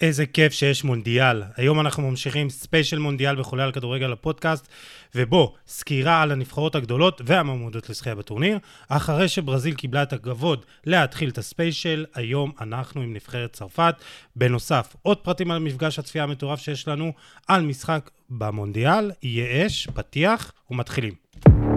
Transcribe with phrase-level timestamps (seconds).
[0.00, 1.42] איזה כיף שיש מונדיאל.
[1.56, 4.68] היום אנחנו ממשיכים ספיישל מונדיאל בחולה על כדורגל הפודקאסט,
[5.14, 8.58] ובו סקירה על הנבחרות הגדולות והמועמדות לזכייה בטורניר.
[8.88, 13.94] אחרי שברזיל קיבלה את הכבוד להתחיל את הספיישל, היום אנחנו עם נבחרת צרפת.
[14.36, 17.12] בנוסף, עוד פרטים על מפגש הצפייה המטורף שיש לנו
[17.48, 19.10] על משחק במונדיאל.
[19.22, 21.67] יהיה אש, פתיח ומתחילים.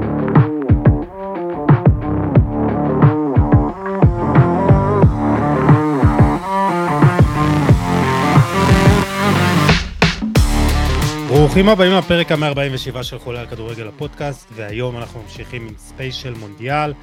[11.52, 16.94] ברוכים הבאים לפרק ה-147 של חולה על כדורגל הפודקאסט, והיום אנחנו ממשיכים עם ספיישל מונדיאל,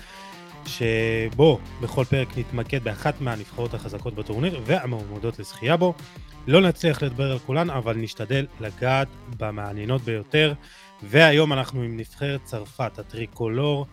[0.67, 5.95] שבו בכל פרק נתמקד באחת מהנבחרות החזקות בטורניר והמועמדות לזכייה בו.
[6.47, 10.53] לא נצליח לדבר על כולן, אבל נשתדל לגעת במעניינות ביותר,
[11.03, 13.87] והיום אנחנו עם נבחרת צרפת, הטריקולור,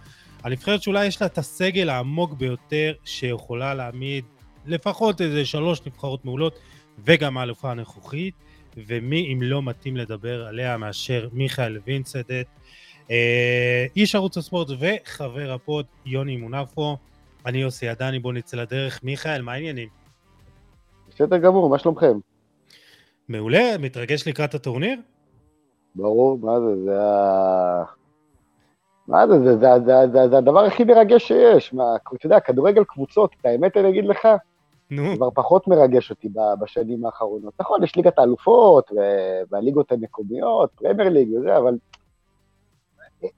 [0.43, 4.25] הנבחרת שאולי יש לה את הסגל העמוק ביותר שיכולה להעמיד
[4.65, 6.59] לפחות איזה שלוש נבחרות מעולות,
[7.05, 8.33] וגם האלופה הנוכחית.
[8.77, 12.47] ומי אם לא מתאים לדבר עליה מאשר מיכאל וינסדט,
[13.11, 16.97] אה, איש ערוץ הספורט וחבר הפוד יוני מונפו.
[17.45, 19.03] אני יוסי עדני, בוא נצא לדרך.
[19.03, 19.89] מיכאל, מה העניינים?
[21.09, 22.19] בסדר גמור, מה שלומכם?
[23.29, 24.99] מעולה, מתרגש לקראת הטורניר?
[25.95, 27.83] ברור, מה זה, זה ה...
[29.07, 31.73] מה זה, זה, זה, זה, זה, זה הדבר הכי מרגש שיש.
[31.73, 34.27] מה, אתה יודע, כדורגל קבוצות, את האמת אני אגיד לך,
[34.89, 35.15] נו.
[35.15, 37.53] כבר פחות מרגש אותי בשנים האחרונות.
[37.59, 38.91] נכון, יש ליגת האלופות
[39.51, 41.77] והליגות המקומיות, פרמייר ליג וזה, אבל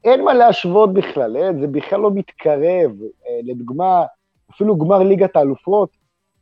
[0.03, 2.91] אין מה להשוות בכלל, אין, זה בכלל לא מתקרב.
[3.27, 4.05] אה, לדוגמה,
[4.51, 5.89] אפילו גמר ליגת האלופות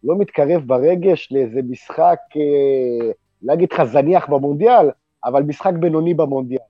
[0.04, 3.12] לא מתקרב ברגש לאיזה משחק, אה,
[3.42, 4.90] לא אגיד לך זניח במונדיאל,
[5.24, 6.62] אבל משחק בינוני במונדיאל.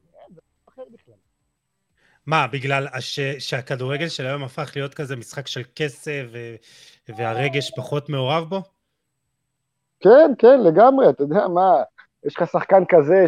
[2.25, 6.55] מה, בגלל ש, שהכדורגל של היום הפך להיות כזה משחק של כסף ו,
[7.09, 8.59] והרגש פחות מעורב בו?
[9.99, 11.83] כן, כן, לגמרי, אתה יודע מה,
[12.25, 13.25] יש לך שחקן כזה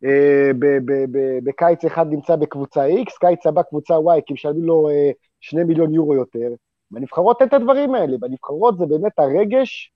[0.00, 5.64] שבקיץ אה, אחד נמצא בקבוצה X, קיץ הבא קבוצה Y, כי משלמים לו אה, שני
[5.64, 6.48] מיליון יורו יותר.
[6.90, 9.92] בנבחרות אין את הדברים האלה, בנבחרות זה באמת הרגש,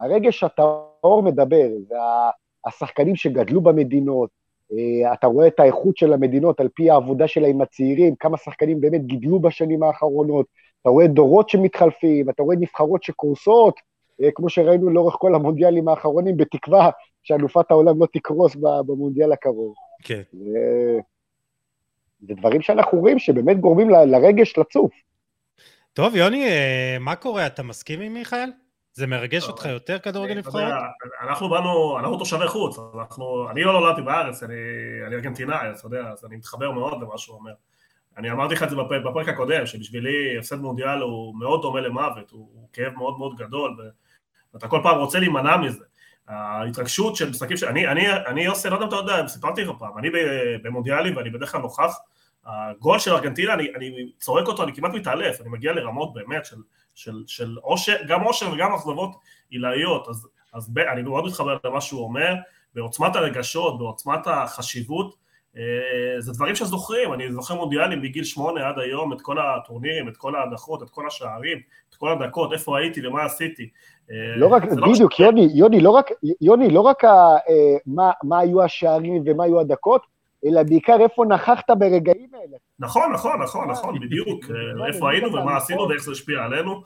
[0.00, 1.96] הרגש הטהור מדבר, זה
[2.66, 4.30] השחקנים שגדלו במדינות,
[4.72, 8.80] אה, אתה רואה את האיכות של המדינות על פי העבודה שלה עם הצעירים, כמה שחקנים
[8.80, 10.46] באמת גידלו בשנים האחרונות,
[10.82, 13.80] אתה רואה דורות שמתחלפים, אתה רואה נבחרות שקורסות,
[14.22, 16.90] אה, כמו שראינו לאורך כל המונדיאלים האחרונים, בתקווה
[17.22, 19.74] שאלופת העולם לא תקרוס במונדיאל הקרוב.
[20.02, 20.22] כן.
[22.20, 24.92] זה דברים שאנחנו רואים שבאמת גורמים לרגש לצוף.
[25.92, 27.46] טוב, יוני, אה, מה קורה?
[27.46, 28.50] אתה מסכים עם מיכאל?
[28.92, 30.62] זה מרגש אותך יותר כדורגל נבחרות?
[31.22, 34.54] אנחנו באנו, אנחנו תושבי חוץ, אנחנו, אני לא נולדתי בארץ, אני,
[35.06, 37.52] אני ארגנטינאי, אתה יודע, אז אני מתחבר מאוד למה שהוא אומר.
[38.16, 42.48] אני אמרתי לך את זה בפרק, הקודם, שבשבילי הפסד מונדיאל הוא מאוד דומה למוות, הוא,
[42.52, 43.76] הוא כאב מאוד מאוד גדול,
[44.54, 45.84] ואתה כל פעם רוצה להימנע מזה.
[46.28, 47.62] ההתרגשות של משחקים ש...
[47.62, 50.08] אני, אני, אני יוסי, לא יודע אם אתה יודע, סיפרתי לך פעם, אני
[50.62, 51.96] במונדיאלים ואני בדרך כלל נוכח,
[52.44, 56.56] הגול של ארגנטינה, אני, אני צורק אותו, אני כמעט מתעלף, אני מגיע לרמות באמת של,
[56.94, 59.16] של, של אושר, גם אושר וגם אכזבות
[59.50, 62.34] עילאיות, אז, אז ב, אני מאוד מתחבר למה שהוא אומר,
[62.74, 65.16] בעוצמת הרגשות, בעוצמת החשיבות,
[66.18, 70.36] זה דברים שזוכרים, אני זוכר מונדיאלים מגיל שמונה עד היום, את כל הטורנירים, את כל
[70.36, 71.58] ההדחות, את כל השערים,
[71.90, 73.68] את כל הדקות, איפה הייתי ומה עשיתי.
[74.10, 77.76] אה, לא רק, לא בדיוק, לא יוני, יוני, לא רק, יוני, לא רק ה, אה,
[77.86, 80.02] מה, מה היו השערים ומה היו הדקות,
[80.44, 82.56] אלא בעיקר איפה נכחת ברגעים האלה.
[82.78, 84.44] נכון, נכון, נכון, נכון, בדיוק,
[84.86, 86.82] איפה היינו ומה עשינו ואיך זה השפיע עלינו.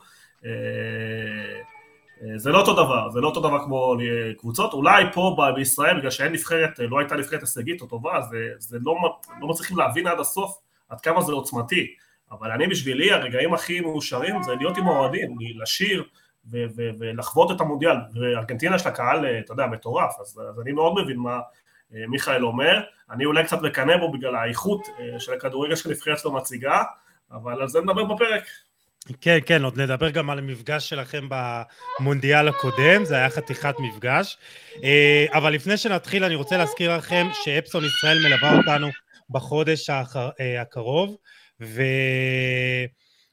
[2.35, 3.95] זה לא אותו דבר, זה לא אותו דבר כמו
[4.37, 8.77] קבוצות, אולי פה בישראל, בגלל שאין נבחרת, לא הייתה נבחרת הישגית או טובה, זה, זה
[8.81, 8.95] לא,
[9.41, 10.57] לא מצליחים להבין עד הסוף
[10.89, 11.95] עד כמה זה עוצמתי,
[12.31, 16.03] אבל אני בשבילי, הרגעים הכי מאושרים זה להיות עם האוהדים, לשיר
[16.51, 20.71] ו- ו- ולחוות את המונדיאל, וארגנטינה יש לה קהל, אתה יודע, מטורף, אז, אז אני
[20.71, 21.39] מאוד מבין מה
[21.93, 26.31] אה, מיכאל אומר, אני אולי קצת מקנא בו בגלל האיכות אה, של הכדורגל שנבחרת שלו
[26.33, 26.83] מציגה,
[27.31, 28.43] אבל על זה נדבר בפרק.
[29.21, 31.27] כן, כן, עוד נדבר גם על המפגש שלכם
[31.99, 34.37] במונדיאל הקודם, זה היה חתיכת מפגש.
[34.83, 38.87] אה, אבל לפני שנתחיל, אני רוצה להזכיר לכם שאפסון ישראל מלווה אותנו
[39.29, 39.89] בחודש
[40.61, 41.17] הקרוב,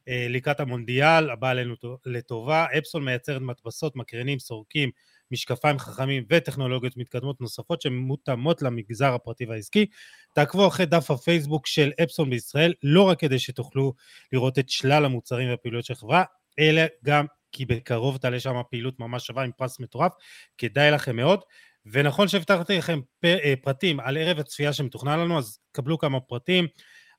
[0.08, 1.74] ולקראת המונדיאל הבא עלינו
[2.06, 2.66] לטובה.
[2.78, 4.90] אפסון מייצרת מדפסות, מקרנים, סורקים,
[5.30, 9.86] משקפיים חכמים וטכנולוגיות מתקדמות נוספות שמותאמות למגזר הפרטי והעסקי.
[10.32, 13.94] תעקבו אחרי דף הפייסבוק של אפסון בישראל, לא רק כדי שתוכלו
[14.32, 16.24] לראות את שלל המוצרים והפעילויות של החברה,
[16.58, 20.12] אלא גם כי בקרוב תעלה שם פעילות ממש שווה עם פרס מטורף,
[20.58, 21.40] כדאי לכם מאוד.
[21.86, 26.66] ונכון שהבטחתי לכם אה, פרטים על ערב הצפייה שמתוכנן לנו, אז קבלו כמה פרטים.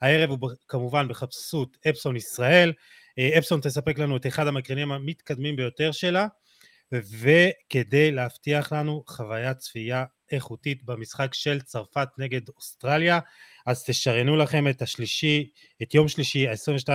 [0.01, 2.73] הערב הוא כמובן בחפשות אפסון ישראל.
[3.19, 6.27] אה, אפסון תספק לנו את אחד המקרנים המתקדמים ביותר שלה,
[6.91, 13.19] וכדי להבטיח לנו חוויית צפייה איכותית במשחק של צרפת נגד אוסטרליה,
[13.65, 15.49] אז תשריינו לכם את השלישי,
[15.81, 16.89] את יום שלישי, ה-22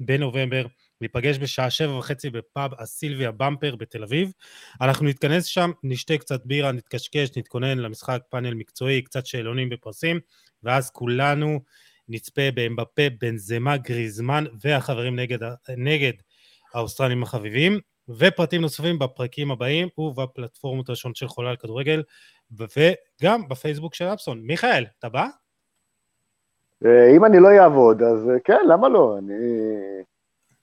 [0.00, 0.66] בנובמבר,
[1.00, 4.32] ניפגש בשעה שבע וחצי בפאב הסילביה במפר בתל אביב.
[4.80, 10.20] אנחנו נתכנס שם, נשתה קצת בירה, נתקשקש, נתכונן למשחק פאנל מקצועי, קצת שאלונים בפרסים,
[10.62, 11.60] ואז כולנו
[12.08, 15.38] נצפה באמבפה, בנזמה, גריזמן והחברים נגד,
[15.76, 16.12] נגד
[16.74, 22.02] האוסטרלים החביבים, ופרטים נוספים בפרקים הבאים ובפלטפורמות השונות של חולה על כדורגל,
[22.58, 24.40] וגם בפייסבוק של אפסון.
[24.40, 25.26] מיכאל, אתה בא?
[26.84, 29.18] אה, אם אני לא אעבוד, אז אה, כן, למה לא?
[29.18, 29.34] אני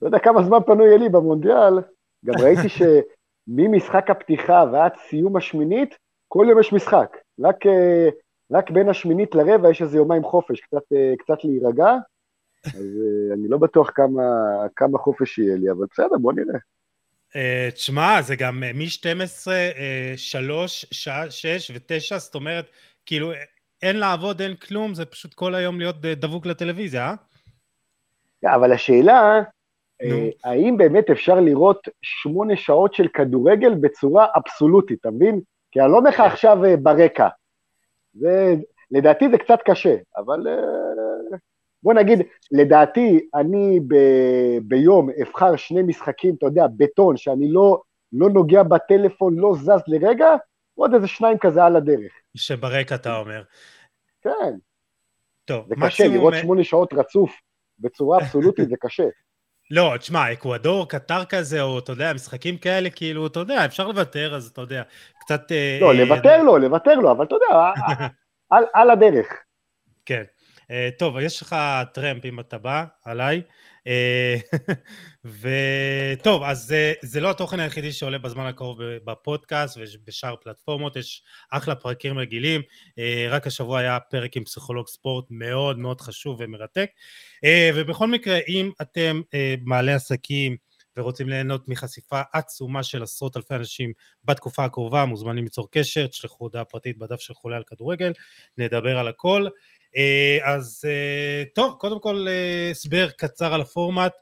[0.01, 1.79] לא יודע כמה זמן פנוי יהיה לי במונדיאל,
[2.25, 5.97] גם ראיתי שממשחק הפתיחה ועד סיום השמינית,
[6.27, 7.17] כל יום יש משחק.
[7.39, 8.09] רק, אה,
[8.51, 10.83] רק בין השמינית לרבע יש איזה יומיים חופש, קצת,
[11.19, 11.95] קצת להירגע,
[12.65, 12.85] אז
[13.33, 14.23] אני לא בטוח כמה,
[14.75, 16.59] כמה חופש יהיה לי, אבל בסדר, בוא נראה.
[17.73, 19.47] תשמע, זה גם מ-12,
[20.17, 22.65] 3, שעה 6 ו-9, זאת אומרת,
[23.05, 23.31] כאילו,
[23.81, 27.13] אין לעבוד, אין כלום, זה פשוט כל היום להיות דבוק לטלוויזיה, אה?
[28.45, 29.41] Yeah, אבל השאלה.
[30.01, 35.41] אה, האם באמת אפשר לראות שמונה שעות של כדורגל בצורה אבסולוטית, אתה מבין?
[35.71, 37.27] כי אני לא אומר לך עכשיו אה, ברקע.
[38.13, 38.55] זה,
[38.91, 41.37] לדעתי זה קצת קשה, אבל אה,
[41.83, 42.19] בוא נגיד,
[42.51, 43.95] לדעתי, אני ב,
[44.63, 47.81] ביום אבחר שני משחקים, אתה יודע, בטון, שאני לא,
[48.13, 50.27] לא נוגע בטלפון, לא זז לרגע,
[50.75, 52.11] עוד איזה שניים כזה על הדרך.
[52.35, 53.43] שברקע אתה אומר.
[54.21, 54.53] כן.
[55.45, 57.31] טוב, זה קשה, לראות שמונה שעות רצוף
[57.79, 59.03] בצורה אבסולוטית זה קשה.
[59.71, 64.35] לא, תשמע, אקוודור, קטר כזה, או אתה יודע, משחקים כאלה, כאילו, אתה יודע, אפשר לוותר,
[64.35, 64.83] אז אתה יודע,
[65.19, 65.51] קצת...
[65.51, 67.71] אה, לא, לוותר לו, לוותר לו, אבל אתה יודע,
[68.49, 69.27] על, על הדרך.
[70.05, 70.23] כן.
[70.71, 71.55] אה, טוב, יש לך
[71.93, 73.41] טרמפ אם אתה בא, עליי.
[73.87, 74.35] אה,
[76.19, 81.75] וטוב, אז זה, זה לא התוכן היחידי שעולה בזמן הקרוב בפודקאסט ובשאר פלטפורמות, יש אחלה
[81.75, 82.61] פרקים רגילים,
[82.99, 86.89] אה, רק השבוע היה פרק עם פסיכולוג ספורט מאוד מאוד חשוב ומרתק,
[87.75, 89.21] ובכל מקרה, אם אתם
[89.65, 90.57] מעלי עסקים,
[90.97, 96.65] ורוצים ליהנות מחשיפה עצומה של עשרות אלפי אנשים בתקופה הקרובה, מוזמנים ליצור קשר, תשלחו הודעה
[96.65, 98.11] פרטית בדף של חולה על כדורגל,
[98.57, 99.47] נדבר על הכל.
[99.97, 104.13] אה, אז אה, טוב, קודם כל אה, הסבר קצר על הפורמט.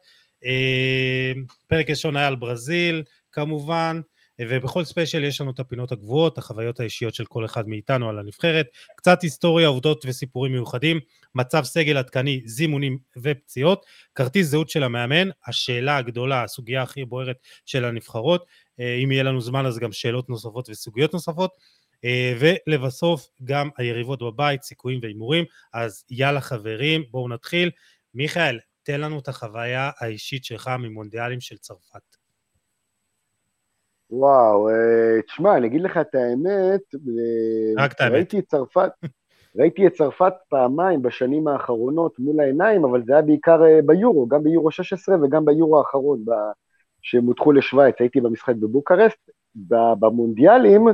[1.67, 4.01] פרק ראשון היה על ברזיל, כמובן.
[4.41, 8.67] ובכל ספיישל יש לנו את הפינות הגבוהות, החוויות האישיות של כל אחד מאיתנו על הנבחרת,
[8.97, 10.99] קצת היסטוריה, עובדות וסיפורים מיוחדים,
[11.35, 13.85] מצב סגל עדכני, זימונים ופציעות,
[14.15, 18.45] כרטיס זהות של המאמן, השאלה הגדולה, הסוגיה הכי בוערת של הנבחרות,
[19.03, 21.51] אם יהיה לנו זמן אז גם שאלות נוספות וסוגיות נוספות,
[22.39, 25.45] ולבסוף גם היריבות בבית, סיכויים והימורים.
[25.73, 27.71] אז יאללה חברים, בואו נתחיל.
[28.13, 32.15] מיכאל, תן לנו את החוויה האישית שלך ממונדיאלים של צרפת.
[34.11, 38.13] וואו, אה, תשמע, אני אגיד לך את האמת, אה, רק את האמת.
[38.13, 38.91] ראיתי את צרפת,
[39.55, 44.71] ראיתי את צרפת פעמיים בשנים האחרונות מול העיניים, אבל זה היה בעיקר ביורו, גם ביורו
[44.71, 46.25] 16 וגם ביורו האחרון,
[47.01, 49.29] שהם הודחו לשוויץ, הייתי במשחק בבוקרסט.
[49.99, 50.87] במונדיאלים,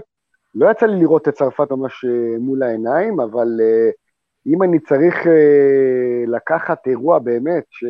[0.56, 3.90] לא יצא לי לראות את צרפת ממש אה, מול העיניים, אבל אה,
[4.48, 7.86] אם אני צריך אה, לקחת אירוע באמת, ש...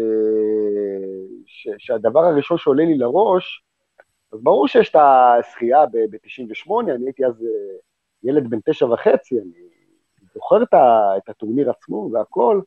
[1.46, 1.68] ש...
[1.78, 3.64] שהדבר הראשון שעולה לי לראש,
[4.34, 7.46] אז ברור שיש את הזכייה ב-98, אני הייתי אז
[8.24, 10.64] ילד בן תשע וחצי, אני זוכר
[11.18, 12.62] את הטורניר עצמו והכל,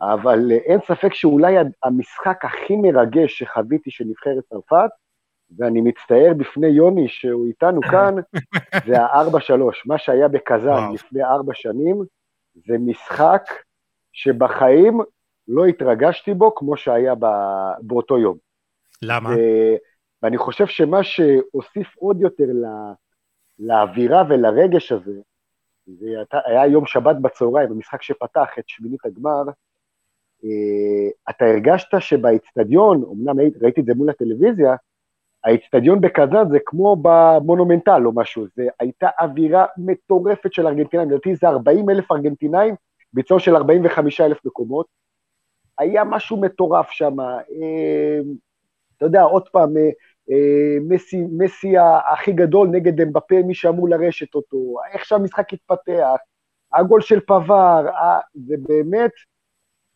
[0.00, 4.90] אבל אין ספק שאולי המשחק הכי מרגש שחוויתי של נבחרת צרפת,
[5.58, 8.14] ואני מצטער בפני יוני שהוא איתנו כאן,
[8.86, 9.86] זה הארבע שלוש.
[9.86, 12.02] מה שהיה בקזאן לפני ארבע שנים,
[12.54, 13.42] זה משחק
[14.12, 15.00] שבחיים
[15.48, 17.14] לא התרגשתי בו כמו שהיה
[17.80, 18.36] באותו יום.
[19.02, 19.30] למה?
[19.30, 19.34] ו...
[20.22, 22.92] ואני חושב שמה שהוסיף עוד יותר לה...
[23.58, 25.20] לאווירה ולרגש הזה,
[25.86, 26.06] זה
[26.44, 29.42] היה יום שבת בצהריים, במשחק שפתח את שמינית הגמר,
[30.44, 34.74] אה, אתה הרגשת שבאיצטדיון, אמנם ראיתי את זה מול הטלוויזיה,
[35.44, 41.48] האיצטדיון בקזאן זה כמו במונומנטל או משהו, זה הייתה אווירה מטורפת של ארגנטינאים, לדעתי זה
[41.48, 42.74] 40 אלף ארגנטינאים,
[43.12, 44.86] ביצוע של 45 אלף מקומות.
[45.78, 48.18] היה משהו מטורף שם, אה,
[48.96, 49.90] אתה יודע, עוד פעם, אה,
[50.30, 51.74] אה, מסי, מסי
[52.12, 56.16] הכי גדול נגד אמבפה, מי שאמור לרשת אותו, איך שהמשחק התפתח,
[56.72, 57.86] הגול של פבר,
[58.34, 59.10] זה באמת,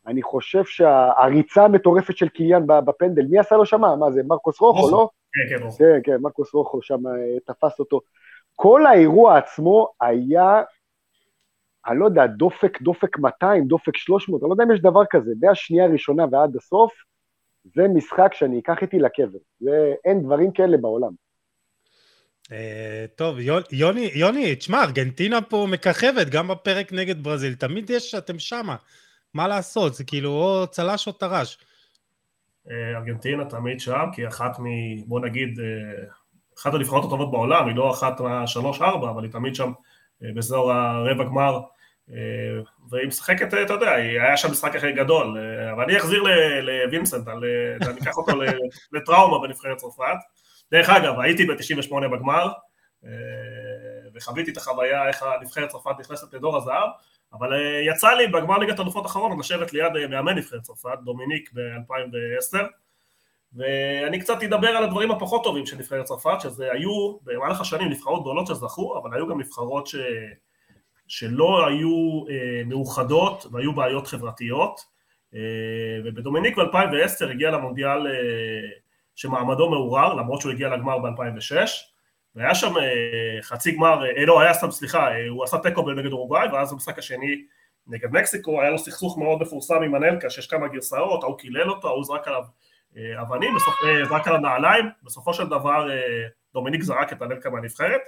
[0.06, 3.96] אני חושב שהריצה המטורפת של קיליאן בפנדל, מי עשה לו שמה?
[3.96, 5.08] מה זה, מרקוס רוחו, לא?
[5.32, 8.00] כן, כן, כן, כן, מרקוס רוחו שם אה, תפס אותו.
[8.54, 10.62] כל האירוע עצמו היה,
[11.86, 15.30] אני לא יודע, דופק, דופק 200, דופק 300, אני לא יודע אם יש דבר כזה,
[15.40, 16.92] מהשנייה הראשונה ועד הסוף,
[17.64, 19.38] זה משחק שאני אקח איתי לקבר.
[19.60, 21.12] זה, אין דברים כאלה בעולם.
[23.16, 23.38] טוב,
[23.72, 28.76] יוני, יוני, תשמע, ארגנטינה פה מככבת, גם בפרק נגד ברזיל, תמיד יש, אתם שמה.
[29.34, 31.58] מה לעשות, זה כאילו או צל"ש או טר"ש.
[32.70, 34.64] ארגנטינה תמיד שם, כי אחת מ...
[35.06, 35.60] בוא נגיד,
[36.58, 39.72] אחת הנבחרות הטובות בעולם, היא לא אחת מהשלוש-ארבע, אבל היא תמיד שם
[40.20, 41.60] באזור הרבע גמר,
[42.90, 45.38] והיא משחקת, אתה יודע, היה שם משחק הכי גדול,
[45.72, 46.22] אבל אני אחזיר
[46.62, 47.46] לווינסנט, אני
[48.02, 48.32] אקח אותו
[48.92, 50.16] לטראומה בנבחרת צרפת.
[50.72, 52.52] דרך אגב, הייתי ב-98 בגמר,
[54.14, 56.88] וחוויתי את החוויה איך הנבחרת צרפת נכנסת לדור הזהב,
[57.32, 57.52] אבל
[57.86, 62.58] יצא לי בגמר ליגת אלופות האחרון לשבת ליד מאמן נבחרת צרפת, דומיניק ב-2010,
[63.52, 68.20] ואני קצת אדבר על הדברים הפחות טובים של נבחרת צרפת, שזה היו במהלך השנים נבחרות
[68.20, 69.96] גדולות שזכו, אבל היו גם נבחרות ש...
[71.08, 74.80] שלא היו אה, מאוחדות והיו בעיות חברתיות,
[75.34, 75.40] אה,
[76.04, 78.12] ובדומיניק ב-2010 הגיע למונדיאל אה,
[79.14, 81.68] שמעמדו מעורר, למרות שהוא הגיע לגמר ב-2006,
[82.38, 86.12] והיה שם אה, חצי גמר, אה, לא, היה סתם, סליחה, אה, הוא עשה תיקו נגד
[86.12, 87.44] אורוגוואי, ואז במשחק השני
[87.86, 91.88] נגד מקסיקו, היה לו סכסוך מאוד מפורסם עם אנלקה, שיש כמה גרסאות, ההוא קילל אותו,
[91.88, 92.42] ההוא זרק עליו
[93.20, 93.54] אבנים,
[94.08, 95.88] זרק עליו נעליים, בסופו של דבר
[96.54, 98.00] דומיניק זרק את אנלקה מהנבחרת,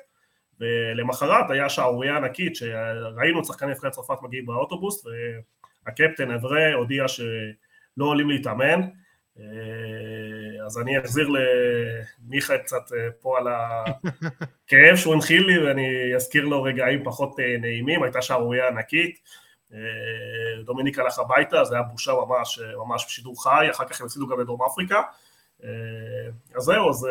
[0.61, 5.05] ולמחרת היה שערורייה ענקית שראינו את שחקני נבחרת צרפת מגיעים באוטובוס
[5.87, 8.81] והקפטן אברה הודיע שלא עולים להתאמן
[10.71, 12.83] אז אני אחזיר למיכאל קצת
[13.21, 19.19] פה על הכאב שהוא הנחיל לי ואני אזכיר לו רגעים פחות נעימים, הייתה שערורייה ענקית
[20.65, 24.41] דומיניק הלך הביתה, זה היה בושה ממש, ממש בשידור חי, אחר כך הם הפסידו גם
[24.41, 25.03] לדרום אפריקה.
[26.57, 27.09] אז זהו, זה,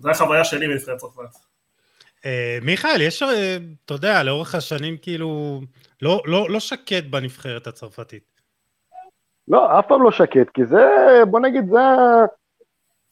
[0.00, 1.36] זה החוויה שלי בנבחרת צרפת.
[2.62, 3.22] מיכאל, יש,
[3.84, 5.60] אתה יודע, לאורך השנים כאילו,
[6.02, 8.24] לא, לא, לא שקט בנבחרת הצרפתית.
[9.48, 10.86] לא, אף פעם לא שקט, כי זה,
[11.30, 11.78] בוא נגיד, זה...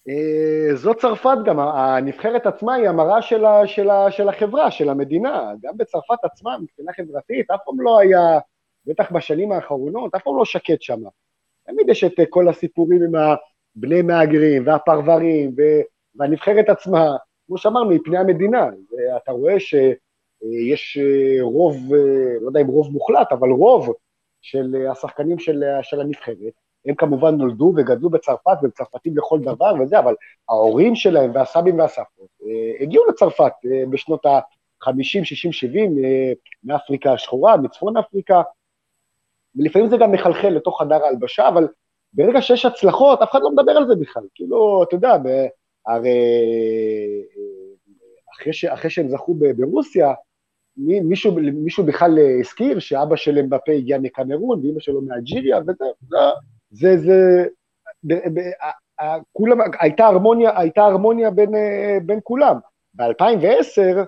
[0.08, 4.88] uh, זו צרפת גם, הנבחרת עצמה היא המראה של, ה, של, ה, של החברה, של
[4.88, 5.52] המדינה.
[5.62, 8.38] גם בצרפת עצמה, מבחינה חברתית, אף פעם לא היה,
[8.86, 11.00] בטח בשנים האחרונות, אף פעם לא שקט שם.
[11.66, 15.54] תמיד יש את כל הסיפורים עם הבני מהגרים והפרברים
[16.14, 17.16] והנבחרת עצמה.
[17.46, 18.66] כמו שאמרנו, היא פני המדינה.
[18.90, 23.94] ואתה רואה שיש אה, רוב, אה, לא יודע אם רוב מוחלט, אבל רוב
[24.42, 26.52] של השחקנים של, של הנבחרת,
[26.87, 30.14] הם כמובן נולדו וגדלו בצרפת, והם צרפתים לכל דבר וזה, אבל
[30.49, 33.52] ההורים שלהם והסבים והסבתות אה, הגיעו לצרפת
[33.90, 35.97] בשנות ה-50, 60, 70,
[36.64, 38.43] מאפריקה השחורה, מצפון אפריקה,
[39.57, 41.69] ולפעמים זה גם מחלחל לתוך חדר ההלבשה, אבל
[42.12, 44.23] ברגע שיש הצלחות, אף אחד לא מדבר על זה בכלל.
[44.35, 45.16] כאילו, אתה יודע,
[45.87, 46.19] הרי
[48.35, 50.12] אחרי, ש, אחרי שהם זכו ברוסיה,
[50.76, 55.85] מישהו, מישהו בכלל הזכיר שאבא של אמבפה הגיע מקמרון ואימא שלו מאלג'יריה וזה,
[56.70, 57.46] זה, זה,
[58.04, 58.40] ב, ב,
[59.00, 61.50] ה, כולם, הייתה הרמוניה, הייתה הרמוניה בין,
[62.06, 62.56] בין כולם.
[62.94, 64.06] ב-2010,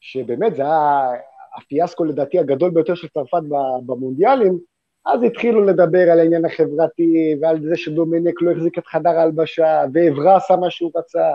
[0.00, 1.10] שבאמת זה היה
[1.56, 3.42] הפיאסקו לדעתי הגדול ביותר של צרפת
[3.86, 4.58] במונדיאלים,
[5.06, 10.36] אז התחילו לדבר על העניין החברתי ועל זה שדומינק לא החזיק את חדר ההלבשה, ועברה
[10.36, 11.34] עשה מה שהוא רצה,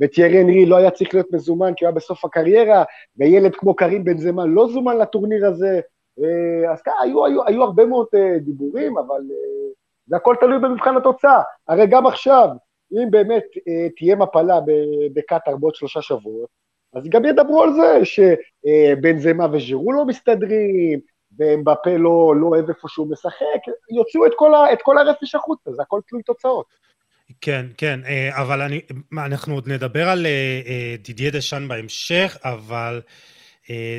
[0.00, 2.84] וטיירי אנרי לא היה צריך להיות מזומן כי הוא היה בסוף הקריירה,
[3.16, 5.80] וילד כמו קרים בן זמן לא זומן לטורניר הזה,
[6.24, 9.65] אה, אז ככה, היו, היו, היו הרבה מאוד אה, דיבורים, אבל אה,
[10.06, 11.42] זה הכל תלוי במבחן התוצאה.
[11.68, 12.48] הרי גם עכשיו,
[12.92, 13.44] אם באמת
[13.96, 14.58] תהיה מפלה
[15.14, 16.48] בקטאר בעוד שלושה שבועות,
[16.94, 21.00] אז גם ידברו על זה שבן זמה וז'ירו לא מסתדרים,
[21.38, 23.60] ואמבפה לא, לא אוהב איפה שהוא משחק,
[23.96, 26.66] יוציאו את כל, את כל הרפש החוצה, זה הכל תלוי תוצאות.
[27.40, 28.80] כן, כן, אה, אבל אני,
[29.12, 33.00] אנחנו עוד נדבר על אה, אה, דידיה דשאן בהמשך, אבל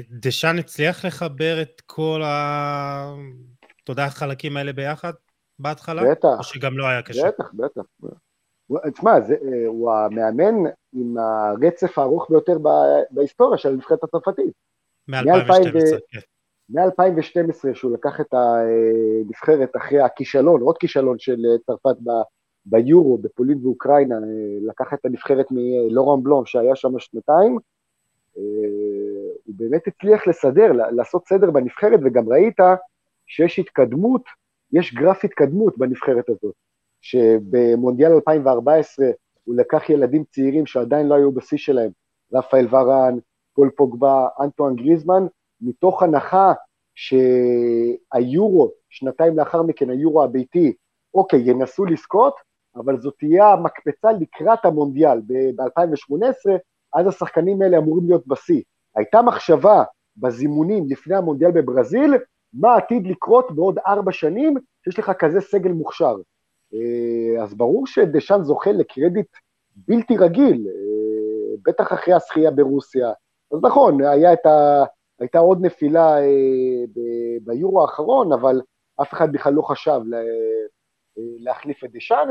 [0.09, 3.13] דשאן הצליח לחבר את כל ה...
[3.83, 5.13] אתה יודע, החלקים האלה ביחד
[5.59, 6.11] בהתחלה?
[6.11, 6.35] בטח.
[6.37, 7.27] או שגם לא היה קשה?
[7.27, 7.81] בטח, בטח.
[8.93, 9.17] תשמע,
[9.67, 10.55] הוא המאמן
[10.93, 12.57] עם הרצף הארוך ביותר
[13.11, 14.53] בהיסטוריה של הנבחרת הצרפתית.
[15.07, 16.19] מ-2012, כן.
[16.69, 21.95] מ-2012, שהוא לקח את הנבחרת אחרי הכישלון, עוד כישלון של צרפת
[22.65, 24.15] ביורו, בפולין ואוקראינה,
[24.61, 27.59] לקח את הנבחרת מלורן בלום שהיה שם שנתיים,
[28.33, 32.57] הוא באמת הצליח לסדר, לעשות סדר בנבחרת, וגם ראית
[33.27, 34.21] שיש התקדמות,
[34.73, 36.53] יש גרף התקדמות בנבחרת הזאת,
[37.01, 39.05] שבמונדיאל 2014
[39.43, 41.89] הוא לקח ילדים צעירים שעדיין לא היו בשיא שלהם,
[42.33, 43.17] רפאל ורן,
[43.53, 45.25] פול פוגבה, אנטואן גריזמן,
[45.61, 46.53] מתוך הנחה
[46.95, 50.73] שהיורו, שנתיים לאחר מכן, היורו הביתי,
[51.13, 52.33] אוקיי, ינסו לזכות,
[52.75, 56.51] אבל זאת תהיה המקפצה לקראת המונדיאל ב-2018,
[56.93, 58.61] אז השחקנים האלה אמורים להיות בשיא.
[58.95, 59.83] הייתה מחשבה
[60.17, 62.13] בזימונים לפני המונדיאל בברזיל,
[62.59, 66.15] מה עתיד לקרות בעוד ארבע שנים, שיש לך כזה סגל מוכשר.
[66.73, 69.27] אה, אז ברור שדשאן זוכה לקרדיט
[69.75, 73.11] בלתי רגיל, אה, בטח אחרי הזכייה ברוסיה.
[73.53, 74.83] אז נכון, היה את ה...
[75.19, 78.61] הייתה עוד נפילה אה, ב- ביורו האחרון, אבל
[79.01, 80.17] אף אחד בכלל לא חשב לה,
[81.17, 82.27] להחליף את דשאן,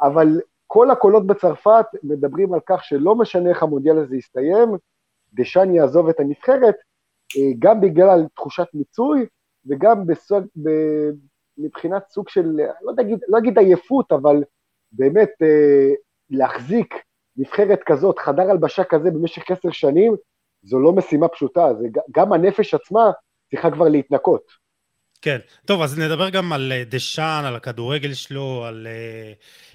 [0.00, 4.68] אבל כל הקולות בצרפת מדברים על כך שלא משנה איך המונדיאל הזה יסתיים,
[5.34, 6.74] דשאן יעזוב את הנבחרת,
[7.58, 9.26] גם בגלל תחושת מיצוי
[9.66, 10.70] וגם בסוג, ב,
[11.58, 12.46] מבחינת סוג של,
[12.82, 14.44] לא אגיד, לא אגיד עייפות, אבל
[14.92, 15.94] באמת אה,
[16.30, 16.94] להחזיק
[17.36, 20.16] נבחרת כזאת, חדר הלבשה כזה במשך עשר שנים,
[20.62, 23.10] זו לא משימה פשוטה, זה, גם הנפש עצמה
[23.50, 24.68] צריכה כבר להתנקות.
[25.22, 28.86] כן, טוב, אז נדבר גם על אה, דשאן, על הכדורגל שלו, על,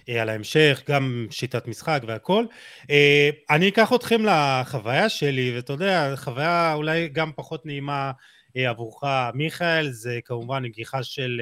[0.10, 2.46] אה, על ההמשך, גם שיטת משחק והכל.
[2.90, 8.12] אה, אני אקח אתכם לחוויה שלי, ואתה יודע, חוויה אולי גם פחות נעימה
[8.56, 11.42] עבורך, מיכאל, זה כמובן נגיחה של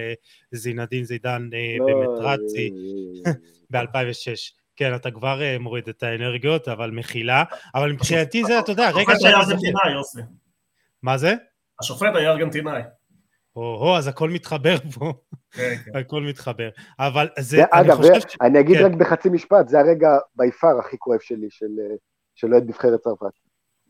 [0.52, 1.50] זינדין זידן
[1.80, 2.72] לא, במטרצי
[3.72, 4.62] ב-2006.
[4.76, 7.44] כן, אתה כבר מוריד את האנרגיות, אבל מחילה.
[7.76, 9.12] אבל מבחינתי זה, אתה יודע, רגע.
[9.12, 10.22] השופט היה ארגנטינאי, יוסי.
[11.02, 11.36] מה זה?
[11.80, 12.82] השופט היה ארגנטינאי.
[13.56, 15.14] או, אז הכל מתחבר פה,
[15.52, 15.98] כן, כן.
[16.00, 16.70] הכל מתחבר.
[17.00, 18.38] אבל זה, אני אגב, חושב ש...
[18.42, 18.86] אני אגיד כן.
[18.86, 21.48] רק בחצי משפט, זה הרגע ביפר הכי כואב שלי
[22.36, 23.41] של אוהד נבחרת צרפת.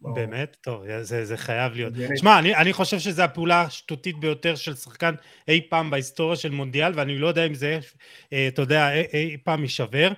[0.01, 0.57] באמת?
[0.61, 1.93] טוב, זה, זה חייב להיות.
[2.15, 5.15] שמע, אני, אני חושב שזו הפעולה השטותית ביותר של שחקן
[5.47, 7.79] אי פעם בהיסטוריה של מונדיאל, ואני לא יודע אם זה,
[8.33, 10.11] אה, אתה יודע, אי, אי פעם יישבר,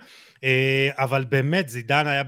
[0.44, 2.24] אה, אבל באמת, זידן היה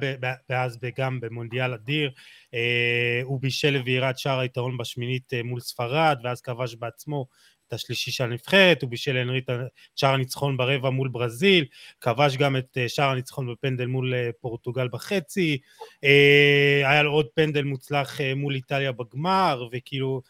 [0.49, 2.11] אז גם במונדיאל אדיר,
[2.53, 7.25] אה, הוא בישל לבירת שער היתרון בשמינית מול ספרד, ואז כבש בעצמו
[7.67, 9.55] את השלישי של הנבחרת, הוא בישל להנריט את
[9.95, 11.65] שער הניצחון ברבע מול ברזיל,
[12.01, 15.57] כבש גם את אה, שער הניצחון בפנדל מול אה, פורטוגל בחצי,
[16.03, 20.21] אה, היה לו עוד פנדל מוצלח מול איטליה בגמר, וכאילו,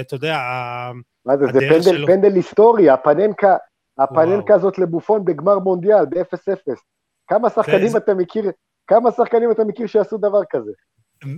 [0.00, 0.38] אתה יודע,
[1.26, 2.06] מה זה, זה פנדל, שלו...
[2.06, 3.56] פנדל היסטורי, הפננקה,
[3.98, 6.74] הפננקה הזאת לבופון בגמר מונדיאל, ב-0-0.
[7.26, 7.96] כמה שחקנים.
[7.96, 8.50] אתה מכיר,
[8.86, 10.70] כמה שחקנים אתה מכיר שעשו דבר כזה?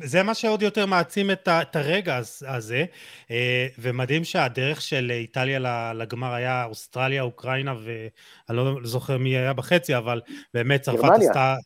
[0.03, 2.85] זה מה שעוד יותר מעצים את, את הרגע הזה,
[3.31, 9.97] אה, ומדהים שהדרך של איטליה לגמר היה אוסטרליה, אוקראינה, ואני לא זוכר מי היה בחצי,
[9.97, 10.21] אבל
[10.55, 11.29] באמת צרפת גרמניה.
[11.29, 11.57] עשתה...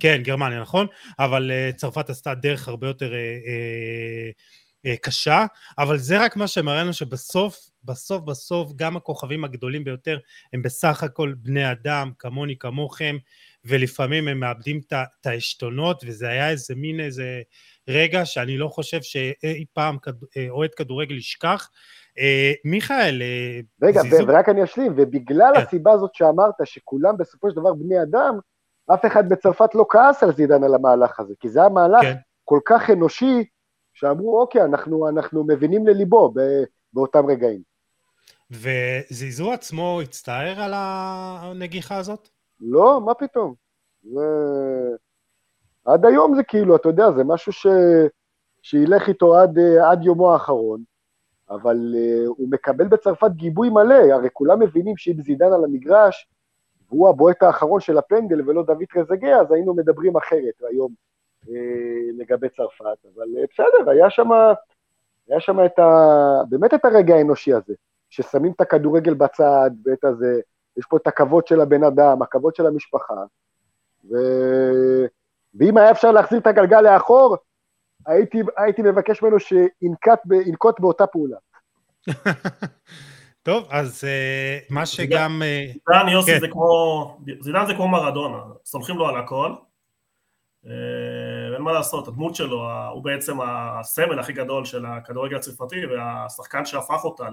[0.00, 0.86] כן, גרמניה, נכון?
[1.18, 3.12] אבל אה, צרפת עשתה דרך הרבה יותר
[4.86, 5.46] אה, קשה,
[5.78, 10.18] אבל זה רק מה שמראה לנו שבסוף, בסוף בסוף, גם הכוכבים הגדולים ביותר
[10.52, 13.16] הם בסך הכל בני אדם, כמוני, כמוכם,
[13.64, 17.42] ולפעמים הם מאבדים את העשתונות, וזה היה איזה מין איזה
[17.88, 19.96] רגע שאני לא חושב שאי פעם
[20.36, 21.70] אה, אוהד כדורגל ישכח.
[22.18, 24.28] אה, מיכאל, אה, רגע, זיזו...
[24.28, 25.62] ורק אני אשלים, ובגלל כן.
[25.62, 28.38] הסיבה הזאת שאמרת, שכולם בסופו של דבר בני אדם,
[28.94, 32.14] אף אחד בצרפת לא כעס על זידן על המהלך הזה, כי זה היה מהלך כן.
[32.44, 33.44] כל כך אנושי,
[33.94, 36.34] שאמרו, אוקיי, אנחנו, אנחנו מבינים לליבו
[36.92, 37.62] באותם רגעים.
[38.50, 42.28] וזיזו עצמו הצטער על הנגיחה הזאת?
[42.60, 43.54] לא, מה פתאום.
[44.02, 44.20] זה...
[45.84, 47.66] עד היום זה כאילו, אתה יודע, זה משהו ש...
[48.62, 49.58] שילך איתו עד,
[49.90, 50.82] עד יומו האחרון,
[51.50, 56.28] אבל uh, הוא מקבל בצרפת גיבוי מלא, הרי כולם מבינים שאם זידן על המגרש,
[56.88, 60.92] והוא הבועט האחרון של הפנדל ולא דוד טרזגה, אז היינו מדברים אחרת היום
[61.44, 61.48] uh,
[62.18, 64.28] לגבי צרפת, אבל uh, בסדר, היה שם
[65.28, 65.92] היה שם את ה...
[66.48, 67.74] באמת את הרגע האנושי הזה,
[68.10, 70.40] ששמים את הכדורגל בצד ואת הזה,
[70.76, 73.24] יש פה את הכבוד של הבן אדם, הכבוד של המשפחה,
[74.10, 74.16] ו...
[75.54, 77.36] ואם היה אפשר להחזיר את הגלגל לאחור,
[78.06, 81.36] הייתי, הייתי מבקש ממנו שינקוט באותה פעולה.
[83.42, 85.42] טוב, אז uh, מה שגם...
[85.42, 86.40] אה, זידן, יוסי, כן.
[86.40, 87.18] זה כמו...
[87.40, 89.52] זידן זה כמו מרדונה, סומכים לו על הכל.
[90.64, 90.68] Uh,
[91.54, 97.04] אין מה לעשות, הדמות שלו, הוא בעצם הסמל הכי גדול של הכדורגל הצרפתי, והשחקן שהפך
[97.04, 97.28] אותה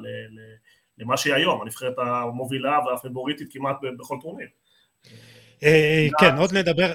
[0.98, 4.48] למה שהיא היום, הנבחרת המובילה והפבוריטית כמעט בכל טורניר.
[6.20, 6.94] כן, עוד נדבר,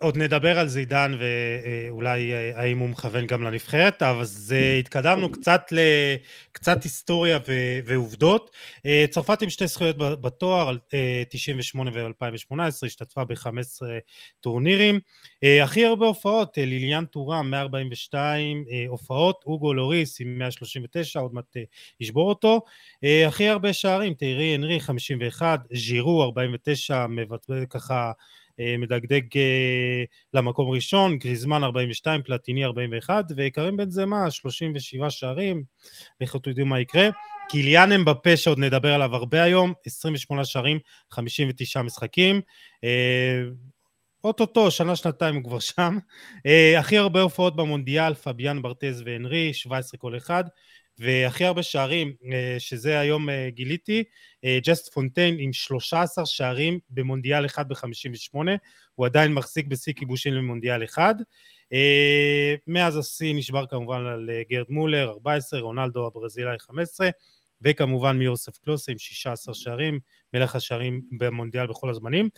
[0.00, 5.62] עוד נדבר על זידן ואולי אה, האם הוא מכוון גם לנבחרת, אבל זה התקדמנו קצת
[5.70, 7.38] לקצת היסטוריה
[7.84, 8.50] ועובדות.
[8.86, 10.76] אה, צרפת עם שתי זכויות בתואר,
[11.28, 13.82] 98 אה, ו-2018, השתתפה ב-15
[14.40, 15.00] טורנירים.
[15.62, 21.56] הכי הרבה הופעות, ליליאן טורם, 142 הופעות, אוגו לוריס עם 139, עוד מעט
[22.00, 22.60] ישבור אותו.
[23.26, 28.12] הכי הרבה שערים, תהירי אנרי 51, ז'ירו 49, מבטא ככה אה,
[28.78, 35.62] מדגדג אה, למקום ראשון, גריזמן 42, פלטיני 41, וקרים בן זמה 37 שערים,
[36.20, 37.08] לכו תדעו מה יקרה.
[37.48, 40.78] קיליאן אמבפה שעוד נדבר עליו הרבה היום, 28 שערים,
[41.10, 42.40] 59 משחקים.
[42.84, 43.42] אה,
[44.24, 45.98] אוטוטו, שנה-שנתיים הוא כבר שם.
[46.78, 50.44] הכי הרבה הופעות במונדיאל, פביאן ברטז והנרי, 17 כל אחד.
[51.00, 52.26] והכי הרבה שערים, uh,
[52.58, 54.04] שזה היום uh, גיליתי,
[54.62, 58.38] ג'סט פונטיין עם 13 שערים במונדיאל אחד ב-58,
[58.94, 61.14] הוא עדיין מחזיק בשיא כיבושים למונדיאל אחד.
[61.74, 67.10] Uh, מאז השיא נשבר כמובן על גרד מולר, 14, רונלדו הברזילאי 15,
[67.62, 70.00] וכמובן מיוסף קלוסה עם 16 שערים,
[70.34, 72.28] מלך השערים במונדיאל בכל הזמנים.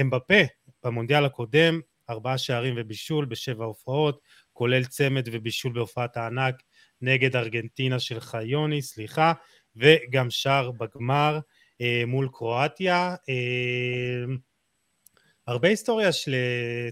[0.00, 0.42] אמבפה
[0.84, 4.20] במונדיאל הקודם, ארבעה שערים ובישול בשבע הופעות,
[4.52, 6.54] כולל צמד ובישול בהופעת הענק
[7.04, 9.32] נגד ארגנטינה של חיוני, סליחה,
[9.76, 11.38] וגם שער בגמר
[11.80, 13.14] אה, מול קרואטיה.
[13.28, 14.34] אה,
[15.46, 16.34] הרבה היסטוריה של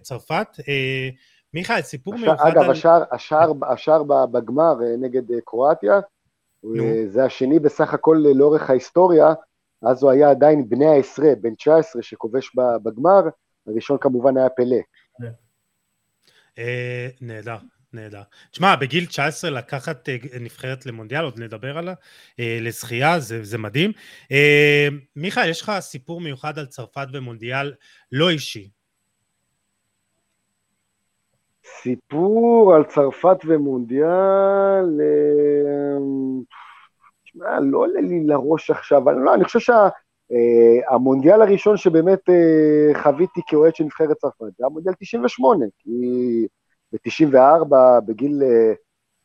[0.02, 0.46] צרפת.
[0.68, 1.08] אה,
[1.54, 2.70] מיכאל, סיפור השאר, מיוחד אגב, על...
[2.70, 6.00] השער, השער, השער בגמר אה, נגד אה, קרואטיה,
[6.62, 6.84] נו.
[7.06, 9.26] זה השני בסך הכל לאורך ההיסטוריה,
[9.82, 12.50] אז הוא היה עדיין בני העשרה, בן 19 שכובש
[12.82, 13.20] בגמר,
[13.66, 14.76] הראשון כמובן היה פלא.
[16.58, 17.56] אה, נהדר,
[17.94, 18.22] נהדר.
[18.50, 21.94] תשמע, בגיל 19 לקחת אה, נבחרת למונדיאל, עוד נדבר עליה,
[22.40, 23.92] אה, לזכייה, זה, זה מדהים.
[25.16, 27.72] מיכאל, יש לך סיפור מיוחד על צרפת ומונדיאל
[28.12, 28.70] לא אישי.
[31.82, 35.00] סיפור על צרפת ומונדיאל,
[37.24, 39.88] תשמע, לא עולה לי לראש עכשיו, אני, לא, אני חושב שה...
[40.32, 45.90] Uh, המונדיאל הראשון שבאמת uh, חוויתי כאוהד של נבחרת צרפת, זה המונדיאל 98, כי
[46.92, 47.74] ב-94,
[48.06, 48.76] בגיל uh,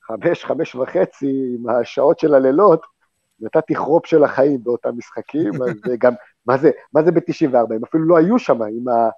[0.03, 2.82] חמש, חמש וחצי, עם השעות של הלילות,
[3.39, 6.13] נתתי חרופ של החיים באותם משחקים, אז גם,
[6.45, 7.58] מה זה, מה זה ב-94?
[7.58, 9.10] הם אפילו לא היו שם עם, ה,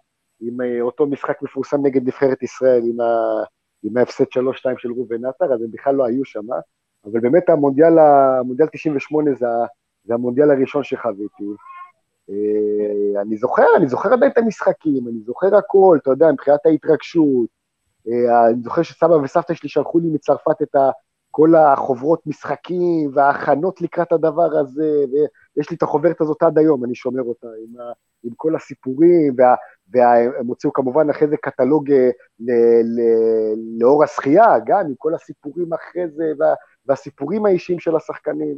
[0.42, 2.98] עם uh, אותו משחק מפורסם נגד נבחרת ישראל, עם,
[3.84, 4.30] עם ההפסד 3-2
[4.78, 6.46] של ראובן עטר, אז הם בכלל לא היו שם,
[7.06, 9.46] אבל באמת המונדיאל, המונדיאל 98 זה,
[10.04, 11.44] זה המונדיאל הראשון שחוויתי.
[12.30, 17.59] אה, אני זוכר, אני זוכר עדיין את המשחקים, אני זוכר הכל, אתה יודע, מבחינת ההתרגשות.
[18.12, 20.76] אה, אני זוכר שסבא וסבתא שלי שלחו לי מצרפת את
[21.32, 26.96] כל החוברות משחקים וההכנות לקראת הדבר הזה, ויש לי את החוברת הזאת עד היום, אני
[26.96, 27.84] שומר אותה, עם, ה,
[28.24, 29.56] עם כל הסיפורים, וה,
[29.92, 32.52] והם הוציאו כמובן אחרי זה קטלוג אה, ל,
[32.84, 33.02] ל,
[33.80, 36.54] לאור השחייה, גם עם כל הסיפורים אחרי זה, וה,
[36.86, 38.58] והסיפורים האישיים של השחקנים.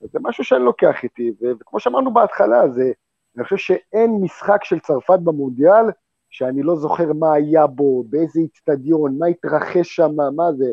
[0.00, 2.92] זה משהו שאני לוקח איתי, וכמו שאמרנו בהתחלה, זה,
[3.36, 5.84] אני חושב שאין משחק של צרפת במונדיאל
[6.30, 10.66] שאני לא זוכר מה היה בו, באיזה איצטדיון, מה התרחש שם, מה זה,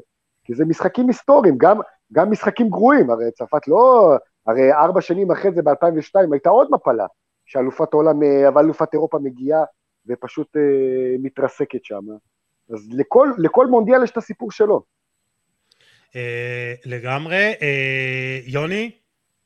[0.43, 1.77] כי זה משחקים היסטוריים, גם,
[2.13, 4.15] גם משחקים גרועים, הרי צרפת לא,
[4.47, 7.05] הרי ארבע שנים אחרי זה, ב-2002, הייתה עוד מפלה,
[7.45, 9.63] שאלופת העולם, אבל אלופת אירופה מגיעה
[10.07, 10.61] ופשוט אה,
[11.19, 12.01] מתרסקת שם.
[12.73, 14.83] אז לכל, לכל מונדיאל יש את הסיפור שלו.
[16.15, 17.53] אה, לגמרי.
[17.61, 18.91] אה, יוני,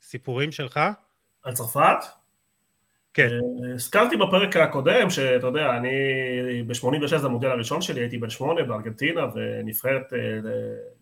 [0.02, 0.80] סיפורים שלך?
[1.44, 2.06] על צרפת?
[3.18, 3.30] כן.
[3.64, 5.92] אה, הזכרתי בפרק הקודם שאתה יודע, אני
[6.68, 10.20] ב-86 זה המודל הראשון שלי, הייתי בן שמונה בארגנטינה ונבחרת, אה,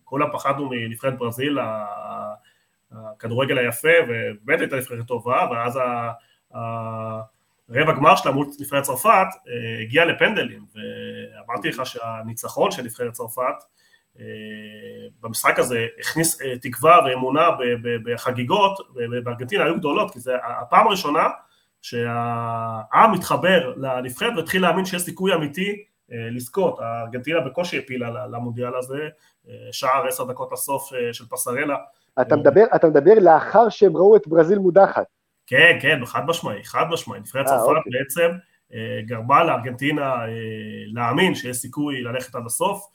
[0.04, 1.58] כולם פחדנו מנבחרת ברזיל,
[2.92, 5.80] הכדורגל היפה, ובאמת הייתה נבחרת טובה, ואז
[7.70, 13.64] הרבע גמר שלה מול נבחרת צרפת אה, הגיע לפנדלים, ואמרתי לך שהניצחון של נבחרת צרפת
[15.22, 17.50] במשחק הזה הכניס תקווה ואמונה
[18.04, 18.78] בחגיגות
[19.24, 21.28] בארגנטינה היו גדולות, כי זה הפעם הראשונה
[21.86, 29.08] שהעם התחבר לנבחרת והתחיל להאמין שיש סיכוי אמיתי אה, לזכות, הארגנטינה בקושי הפילה למונדיאל הזה,
[29.48, 31.78] אה, שער עשר דקות לסוף אה, של פסרלה.
[32.22, 35.06] אתה מדבר, אתה מדבר לאחר שהם ראו את ברזיל מודחת.
[35.48, 37.20] כן, כן, חד משמעי, חד משמעי.
[37.20, 37.92] נבחרת צרפת אוקיי.
[37.92, 38.32] בעצם
[39.06, 40.16] גרמה לארגנטינה
[40.94, 42.86] להאמין שיש סיכוי ללכת עד הסוף.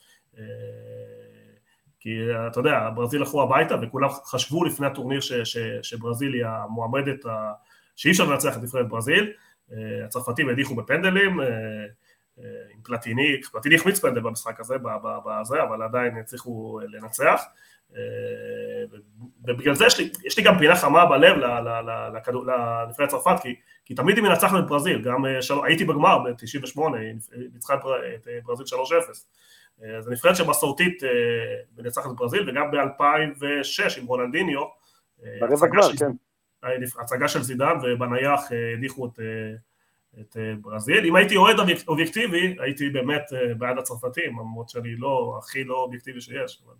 [1.99, 2.09] כי
[2.47, 7.25] אתה יודע, ברזיל הלכו הביתה וכולם חשבו לפני הטורניר ש, ש, שברזיל היא המועמדת
[7.95, 9.33] שאי אפשר לנצח את נבחרת ברזיל,
[9.71, 11.45] אה, הצרפתים הדיחו בפנדלים, אה,
[12.39, 14.75] אה, עם פלטיני, פלטיני החמיץ פנדל במשחק הזה,
[15.25, 17.41] בזה, אבל עדיין הצליחו לנצח.
[19.43, 24.17] ובגלל זה יש לי, יש לי גם פינה חמה בלב לנבחרת צרפת, כי, כי תמיד
[24.17, 26.81] היא מנצחת את ברזיל, גם של, הייתי בגמר ב-98,
[27.53, 27.79] ניצחה את
[28.45, 29.25] ברזיל 3-0.
[29.99, 31.03] זו נבחרת שמסורתית
[31.77, 34.61] מנצחת את ברזיל, וגם ב-2006 עם רונלדיניו.
[35.39, 36.11] ברבע גמר, כן.
[36.99, 39.53] הצגה של זידן ובנייח אה, הדיחו את, אה,
[40.21, 41.05] את אה, ברזיל.
[41.05, 41.55] אם הייתי אוהד
[41.87, 43.23] אובייקטיבי, הייתי באמת
[43.57, 46.63] בעד הצרפתים, למרות שאני לא הכי לא אובייקטיבי שיש.
[46.65, 46.73] אבל...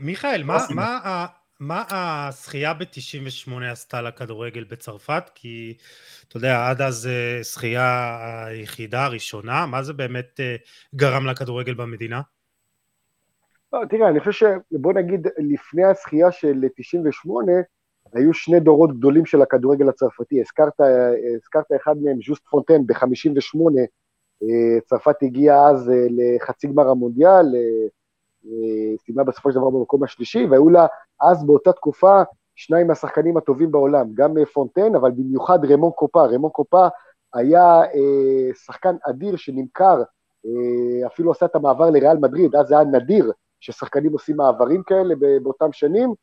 [0.00, 1.26] מיכאל, מה, מה,
[1.60, 5.30] מה הזכייה ב-98 עשתה לכדורגל בצרפת?
[5.34, 5.76] כי
[6.28, 7.08] אתה יודע, עד אז
[7.40, 10.40] זכייה היחידה הראשונה, מה זה באמת
[10.94, 12.20] גרם לכדורגל במדינה?
[13.72, 17.52] לא, תראה, אני חושב שבוא נגיד לפני הזכייה של 98,
[18.14, 20.80] היו שני דורות גדולים של הכדורגל הצרפתי, הזכרת,
[21.36, 23.58] הזכרת אחד מהם, ז'וסט פונטן ב-58,
[24.84, 27.46] צרפת הגיעה אז לחצי גמר המונדיאל,
[29.04, 30.86] סיימה בסופו של דבר במקום השלישי, והיו לה
[31.20, 32.22] אז באותה תקופה
[32.56, 36.26] שניים מהשחקנים הטובים בעולם, גם פונטן, אבל במיוחד ריימון קופה.
[36.26, 36.88] ריימון קופה
[37.34, 40.02] היה אה, שחקן אדיר שנמכר,
[40.46, 45.14] אה, אפילו עשה את המעבר לריאל מדריד, אז זה היה נדיר ששחקנים עושים מעברים כאלה
[45.42, 46.14] באותם שנים, אה,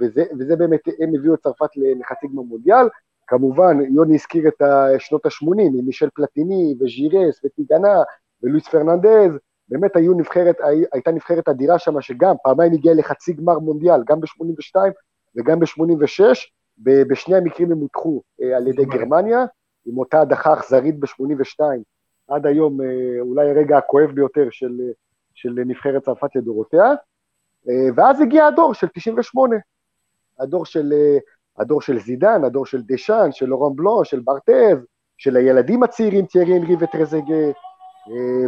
[0.00, 2.88] וזה, וזה באמת, הם הביאו את צרפת לחצי גמר מונדיאל.
[3.26, 4.62] כמובן, יוני הזכיר את
[4.98, 8.02] שנות ה-80, עם מישל פלטיני וז'ירס וטיגנה
[8.42, 10.56] ולואיס פרננדז, באמת היו נבחרת,
[10.92, 14.76] הייתה נבחרת אדירה שם, שגם פעמיים הגיעה לחצי גמר מונדיאל, גם ב-82
[15.36, 16.22] וגם ב-86,
[16.78, 19.44] בשני המקרים הם הודחו אה, על ידי גרמניה,
[19.86, 21.60] עם אותה הדחה אכזרית ב-82,
[22.28, 24.80] עד היום אה, אולי הרגע הכואב ביותר של,
[25.34, 26.94] של נבחרת צרפת לדורותיה, אה,
[27.96, 29.56] ואז הגיע הדור של 98,
[30.40, 30.92] הדור של,
[31.58, 34.86] הדור של זידן, הדור של דשאן, של לורן בלו, של ברטז,
[35.18, 37.50] של הילדים הצעירים, תיארי אנרי וטרזגה,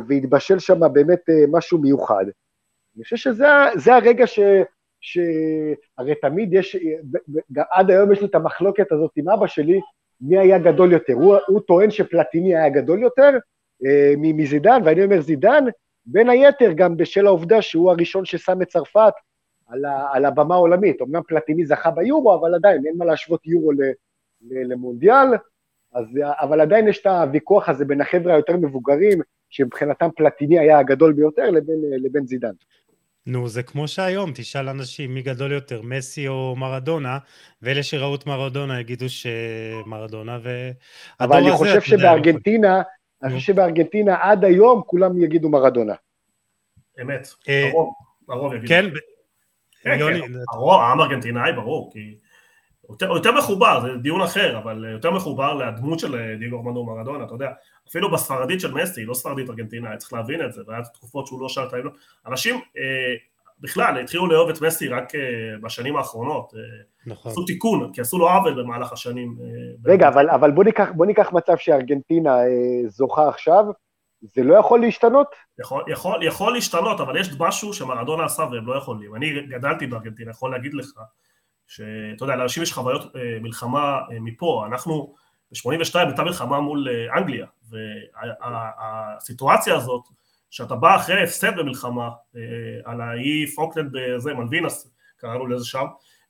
[0.09, 1.21] והתבשל שם באמת
[1.51, 2.25] משהו מיוחד.
[2.97, 4.41] אני חושב שזה הרגע ש,
[5.01, 6.77] שהרי תמיד יש,
[7.71, 9.81] עד היום יש לי את המחלוקת הזאת עם אבא שלי,
[10.21, 11.13] מי היה גדול יותר.
[11.13, 13.31] הוא, הוא טוען שפלטיני היה גדול יותר
[13.87, 15.65] אה, מזידן, ואני אומר זידן,
[16.07, 19.13] בין היתר גם בשל העובדה שהוא הראשון ששם את צרפת
[19.67, 21.03] על, ה, על הבמה העולמית.
[21.03, 23.77] אמנם פלטיני זכה ביורו, אבל עדיין אין מה להשוות יורו ל,
[24.41, 25.29] ל, למונדיאל,
[25.93, 29.19] אז, אבל עדיין יש את הוויכוח הזה בין החבר'ה היותר מבוגרים,
[29.51, 32.53] שמבחינתם פלטיני היה הגדול ביותר, לבין, לבין זידן.
[33.27, 37.19] נו, זה כמו שהיום, תשאל אנשים מי גדול יותר, מסי או מרדונה,
[37.63, 40.71] ואלה שראו את מרדונה יגידו שמרדונה, ו...
[41.21, 42.83] אבל אני חושב שבארגנטינה,
[43.23, 45.95] אני חושב שבארגנטינה עד היום כולם יגידו מרדונה.
[47.03, 47.71] אמת, אה,
[48.29, 48.69] הרוב יגידו.
[48.69, 48.85] כן,
[49.83, 50.21] כן, כן,
[50.57, 52.15] העם ארגנטינאי ברור, כי
[52.81, 57.35] הוא יותר מחובר, זה דיון אחר, אבל יותר מחובר לדמות של דיגו ארמנדו מרדונה, אתה
[57.35, 57.51] יודע,
[57.89, 61.49] אפילו בספרדית של מסי, לא ספרדית ארגנטינה, צריך להבין את זה, והיה תקופות שהוא לא
[61.49, 61.93] שר את ההמנון.
[62.27, 63.15] אנשים אה,
[63.63, 65.21] בכלל התחילו לאהוב את מסי רק אה,
[65.63, 66.53] בשנים האחרונות.
[66.55, 66.61] אה,
[67.07, 67.33] נכון.
[67.33, 69.37] עשו תיקון, כי עשו לו עוול במהלך השנים.
[69.41, 72.37] אה, רגע, אבל, אבל בוא, ניקח, בוא ניקח מצב שארגנטינה
[72.89, 73.65] זוכה עכשיו,
[74.23, 75.27] זה לא יכול להשתנות?
[75.61, 79.15] יכול, יכול, יכול להשתנות, אבל יש משהו שמרדונה עשה והם לא יכולים.
[79.15, 80.87] אני גדלתי בארגנטינה, יכול להגיד לך,
[81.67, 85.15] שאתה יודע, לאנשים יש חוויות מלחמה מפה, אנחנו...
[85.53, 90.03] ב-82 הייתה מלחמה מול אנגליה, והסיטואציה הזאת,
[90.53, 92.41] שאתה בא אחרי הפסד במלחמה, אה,
[92.85, 95.85] על איי פוקלנד בזה, מלווינאס, קראנו לזה שם,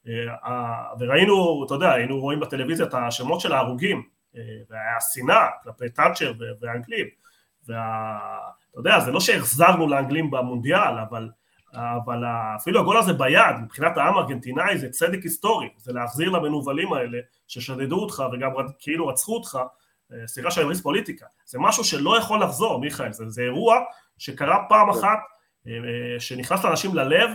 [0.08, 4.02] אה, וראינו, אתה יודע, היינו רואים בטלוויזיה את השמות של ההרוגים,
[4.70, 7.06] והיה שנאה כלפי תאצ'ר והאנגלים,
[7.66, 11.28] ואתה יודע, זה לא שהחזרנו לאנגלים במונדיאל, אבל
[11.74, 12.24] אבל
[12.56, 18.00] אפילו הגול הזה ביד, מבחינת העם הארגנטינאי זה צדק היסטורי, זה להחזיר למנוולים האלה ששדדו
[18.00, 19.58] אותך וגם כאילו רצחו אותך,
[20.12, 23.78] אה, סליחה שאני מריץ פוליטיקה, זה משהו שלא יכול לחזור מיכאל, זה, זה אירוע
[24.18, 25.18] שקרה פעם אחת,
[25.66, 27.30] אה, אה, שנכנס לאנשים ללב,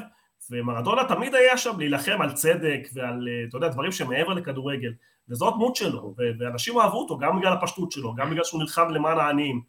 [0.51, 4.93] ומרדונה תמיד היה שם להילחם על צדק ועל, אתה יודע, דברים שמעבר לכדורגל,
[5.29, 9.17] וזו הדמות שלו, ואנשים אהבו אותו גם בגלל הפשטות שלו, גם בגלל שהוא נלחם למען
[9.17, 9.61] העניים,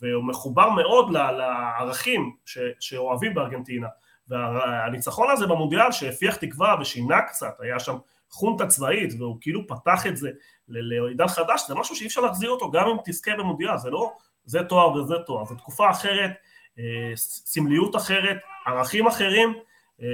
[0.00, 2.36] והוא מחובר מאוד לערכים
[2.80, 3.86] שאוהבים בארגנטינה.
[4.28, 7.96] והניצחון הזה במונדיאל שהפיח תקווה ושינה קצת, היה שם
[8.32, 10.30] חונטה צבאית והוא כאילו פתח את זה
[10.68, 14.12] לעידן חדש, זה משהו שאי אפשר להחזיר אותו גם אם תזכה במונדיאל, זה לא
[14.44, 16.30] זה תואר וזה תואר, זו תקופה אחרת,
[16.78, 19.54] אה, סמליות אחרת, ערכים אחרים,
[20.02, 20.06] אה,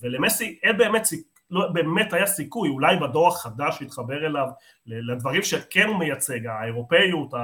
[0.00, 1.08] ולמסי אין באמת
[1.50, 4.48] לא באמת היה סיכוי, אולי בדור החדש להתחבר אליו,
[4.86, 7.34] לדברים שכן הוא מייצג, האירופאיות,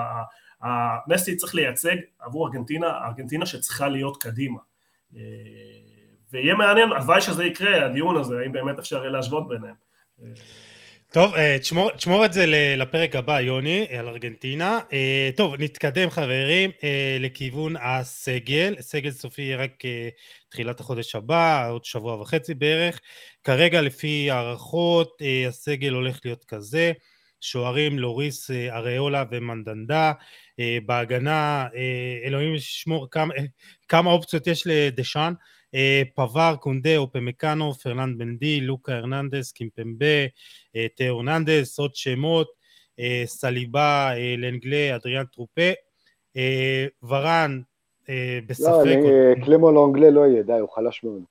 [1.09, 4.59] מסי צריך לייצג עבור ארגנטינה, ארגנטינה שצריכה להיות קדימה.
[5.17, 5.21] אה,
[6.33, 9.75] ויהיה מעניין, הלוואי שזה יקרה, הדיון הזה, האם באמת אפשר יהיה להשוות ביניהם.
[11.13, 12.45] טוב, אה, תשמור, תשמור את זה
[12.77, 14.79] לפרק הבא, יוני, על ארגנטינה.
[14.93, 18.75] אה, טוב, נתקדם חברים אה, לכיוון הסגל.
[18.81, 19.83] סגל סופי יהיה רק
[20.49, 23.01] תחילת החודש הבא, עוד שבוע וחצי בערך.
[23.45, 26.93] כרגע, לפי הערכות, הסגל הולך להיות כזה.
[27.41, 30.13] שוערים לוריס אריולה ומנדנדה.
[30.87, 31.67] בהגנה,
[32.25, 33.35] אלוהים ישמור כמה,
[33.89, 35.33] כמה אופציות יש לדשאן.
[35.75, 40.25] אה, פבר, קונדה, אופמקאנו, פרננד בנדי, לוקה הרננדס, קימפמבה,
[40.77, 42.51] אה, תאו הרננדס, עוד שמות,
[42.99, 45.71] אה, סליבה, לנגלה, אדריאן טרופה,
[47.03, 47.61] ורן,
[48.47, 48.99] בספק...
[49.39, 51.23] לא, קלמו לונגלה לא יהיה, די, הוא חלש מאוד.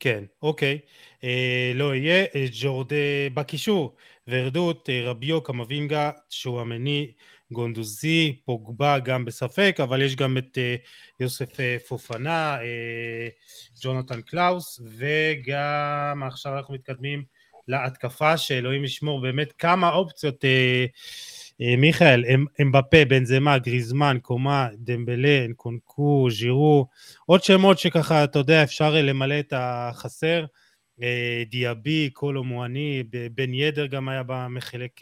[0.00, 0.78] כן, אוקיי.
[1.74, 2.26] לא יהיה.
[2.60, 2.96] ג'ורדה
[3.34, 3.94] בקישור,
[4.28, 7.12] ורטו, רביו, קמאבינגה, שואמני,
[7.52, 10.88] גנדוזי, פוגבה גם בספק, אבל יש גם את אה,
[11.20, 17.24] יוסוף אה, פופאנה, אה, ג'ונתן קלאוס, וגם עכשיו אנחנו מתקדמים
[17.68, 20.86] להתקפה שאלוהים ישמור באמת כמה אופציות אה,
[21.78, 22.24] מיכאל,
[22.62, 26.86] אמבפה, בנזמה, גריזמן, קומאן, דמבלה, אנקונקו, ז'ירו,
[27.26, 30.44] עוד שמות שככה, אתה יודע, אפשר למלא את החסר.
[31.02, 33.02] אה, דיאבי, קולו מואני,
[33.34, 35.00] בן ידר גם היה במחלק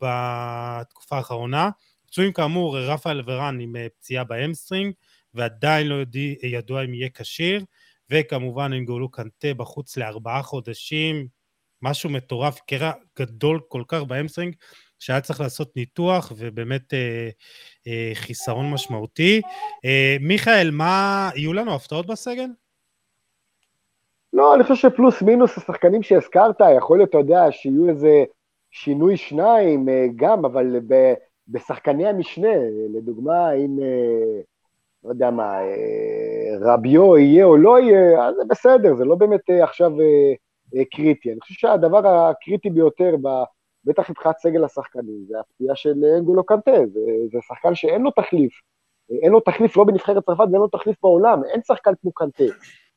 [0.00, 1.70] בתקופה האחרונה.
[2.06, 4.94] פצועים כאמור, רפאל ורן עם פציעה בהמסטרינג,
[5.34, 5.96] ועדיין לא
[6.42, 7.64] ידוע אם יהיה כשיר.
[8.12, 11.26] וכמובן עם אנגולו קנטה בחוץ לארבעה חודשים,
[11.82, 14.54] משהו מטורף, קרע גדול כל כך בהמסטרינג,
[14.98, 17.28] שהיה צריך לעשות ניתוח ובאמת אה,
[17.86, 19.40] אה, חיסרון משמעותי.
[19.84, 22.46] אה, מיכאל, מה, יהיו לנו הפתעות בסגל?
[24.32, 28.24] לא, אני חושב שפלוס מינוס השחקנים שהזכרת, יכול להיות, אתה יודע, שיהיו איזה
[28.72, 31.14] שינוי שניים אה, גם, אבל ב,
[31.48, 32.54] בשחקני המשנה,
[32.94, 33.78] לדוגמה, אם...
[33.82, 34.40] אה,
[35.04, 39.40] לא יודע מה, אה, רביו יהיה או לא יהיה, אז זה בסדר, זה לא באמת
[39.62, 39.92] עכשיו
[40.90, 41.32] קריטי.
[41.32, 43.16] אני חושב שהדבר הקריטי ביותר,
[43.84, 47.00] בטח מבחינת סגל השחקנים, זה הפציעה של אנגולו קנטה, זה,
[47.32, 48.52] זה שחקן שאין לו תחליף.
[49.22, 52.44] אין לו תחליף לא בנבחרת צרפת ואין לו תחליף בעולם, אין שחקן כמו קנטה.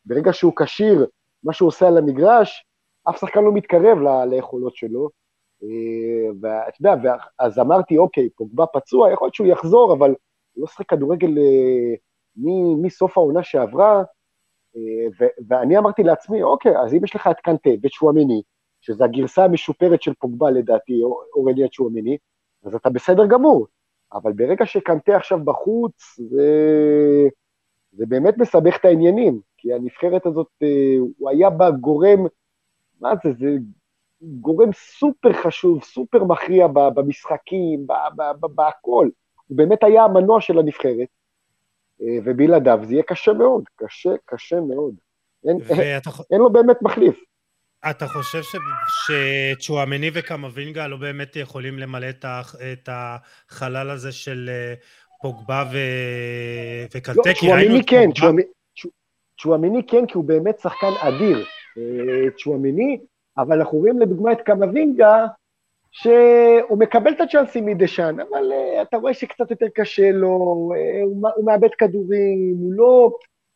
[0.06, 1.08] ברגע שהוא כשיר,
[1.44, 2.66] מה שהוא עושה על המגרש,
[3.10, 3.98] אף שחקן לא מתקרב
[4.30, 5.10] ליכולות שלו.
[6.41, 10.15] ואתה יודע, אז אמרתי, אוקיי, פוגבה פצוע, יכול להיות שהוא יחזור, אבל
[10.58, 11.93] לא שחק כדורגל אה,
[12.82, 14.04] מסוף העונה שעברה,
[14.75, 18.41] אה, ואני אמרתי לעצמי, אוקיי, אז אם יש לך את קנטה ואת שואמיני,
[18.82, 21.01] שזו הגרסה המשופרת של פוגבה לדעתי,
[21.36, 22.17] אורליה צ'ואמיני,
[22.63, 23.67] אז אתה בסדר גמור.
[24.13, 26.47] אבל ברגע שקנטה עכשיו בחוץ, זה,
[27.91, 32.25] זה באמת מסבך את העניינים, כי הנבחרת הזאת, אה, הוא היה בה גורם,
[33.01, 33.47] מה זה, זה
[34.21, 37.88] גורם סופר חשוב, סופר מכריע במשחקים,
[38.56, 39.10] בהכל.
[39.47, 41.08] הוא באמת היה המנוע של הנבחרת,
[42.01, 44.95] אה, ובלעדיו זה יהיה קשה מאוד, קשה, קשה מאוד.
[45.47, 45.99] אין, אין,
[46.32, 47.23] אין לו באמת מחליף.
[47.89, 48.41] אתה חושב
[49.06, 52.08] שצ'ואמני וקמבינגה לא באמת יכולים למלא
[52.73, 54.73] את החלל הזה של אה,
[55.21, 55.78] פוגבה ו...
[56.95, 57.47] וקלטקי?
[57.47, 58.10] לא, צ'ואמני כן,
[59.41, 61.45] צ'ואמני כן, כי הוא באמת שחקן אדיר.
[61.78, 62.99] אה, צ'ואמני,
[63.38, 65.26] אבל אנחנו רואים לדוגמה את קמבינגה,
[65.91, 70.28] שהוא מקבל את הצ'אנסים מדשאן, אבל uh, אתה רואה שקצת יותר קשה לו,
[70.74, 73.12] uh, הוא, הוא מאבד כדורים, הוא לא,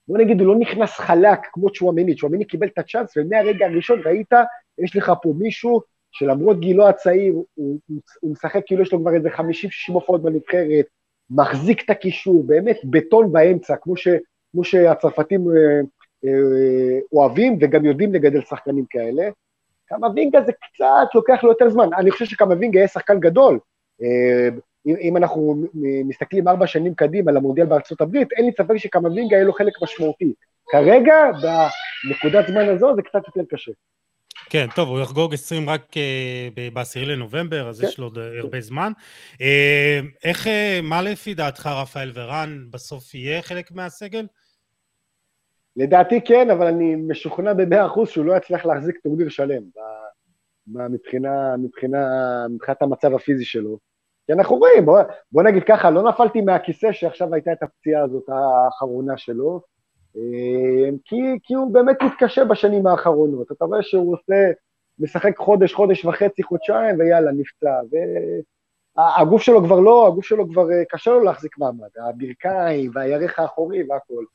[0.08, 4.34] בוא נגיד, הוא לא נכנס חלק כמו צ'ואמיני, צ'ואמיני קיבל את הצ'אנס, ומהרגע הראשון ראית,
[4.78, 9.16] יש לך פה מישהו שלמרות גילו הצעיר, הוא, הוא, הוא משחק כאילו יש לו כבר
[9.16, 9.42] איזה 50-60
[9.94, 10.86] הופעות בנבחרת,
[11.30, 14.08] מחזיק את הקישור, באמת בטון באמצע, כמו, ש,
[14.52, 15.86] כמו שהצרפתים uh,
[16.26, 16.30] uh,
[17.14, 19.30] אוהבים וגם יודעים לגדל שחקנים כאלה.
[19.90, 21.90] קמבינגה זה קצת לוקח לו יותר זמן.
[21.98, 23.60] אני חושב שקמבינגה יהיה שחקן גדול.
[24.02, 24.50] אה,
[24.86, 25.64] אם אנחנו
[26.06, 30.34] מסתכלים ארבע שנים קדימה למונדיאל בארצות הברית, אין לי ספק שקמבינגה יהיה לו חלק משמעותי.
[30.72, 33.72] כרגע, בנקודת זמן הזו, זה קצת יותר קשה.
[34.50, 37.88] כן, טוב, הוא יחגוג 20 רק uh, ב-10 לנובמבר, אז כן.
[37.88, 38.92] יש לו עוד הרבה זמן.
[40.24, 40.48] איך,
[40.84, 44.26] מה לפי דעתך, רפאל ורן, בסוף יהיה חלק מהסגל?
[45.80, 49.62] לדעתי כן, אבל אני משוכנע במאה אחוז שהוא לא יצליח להחזיק טורניר שלם,
[50.68, 52.08] מבחינה, מבחינה,
[52.50, 53.78] מבחינת המצב הפיזי שלו.
[54.26, 55.00] כי אנחנו רואים, בוא,
[55.32, 59.62] בוא נגיד ככה, לא נפלתי מהכיסא שעכשיו הייתה את הפציעה הזאת האחרונה שלו,
[60.18, 63.52] אה, כי, כי הוא באמת מתקשה בשנים האחרונות.
[63.52, 64.52] אתה רואה שהוא עושה,
[65.00, 67.80] משחק חודש, חודש וחצי, חודשיים, ויאללה, נפצע.
[68.98, 73.84] והגוף שלו כבר לא, הגוף שלו כבר אה, קשה לו להחזיק מעמד, הברכיים והירך האחורי
[73.90, 74.26] והכול.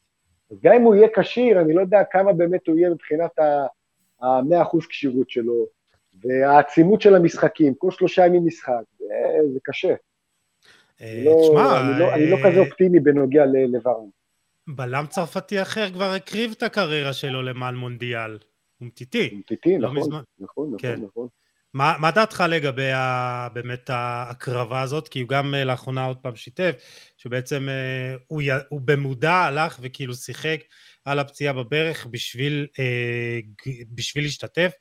[0.65, 5.31] גם אם הוא יהיה כשיר, אני לא יודע כמה באמת הוא יהיה מבחינת ה-100% כשירות
[5.31, 5.67] שלו,
[6.23, 8.83] והעצימות של המשחקים, כל שלושה ימים משחק,
[9.53, 9.95] זה, קשה.
[11.01, 14.09] אה, לא, תשמע, אני, לא, לא כזה אה, אופטימי בנוגע לוורן.
[14.67, 18.39] בלם צרפתי אחר כבר הקריב את הקריירה שלו למען מונדיאל.
[18.79, 19.29] הוא מטיטי.
[19.33, 21.01] הוא מטיטי, לא נכון, נכון, נכון, כן.
[21.01, 21.29] נכון.
[21.75, 25.09] מה, מה דעתך לגבי ה, באמת ההקרבה הזאת?
[25.09, 26.75] כי הוא גם אה, לאחרונה עוד פעם שיתף,
[27.17, 30.61] שבעצם אה, הוא, הוא במודע הלך וכאילו שיחק
[31.05, 33.39] על הפציעה בברך בשביל, אה,
[33.95, 34.73] בשביל להשתתף,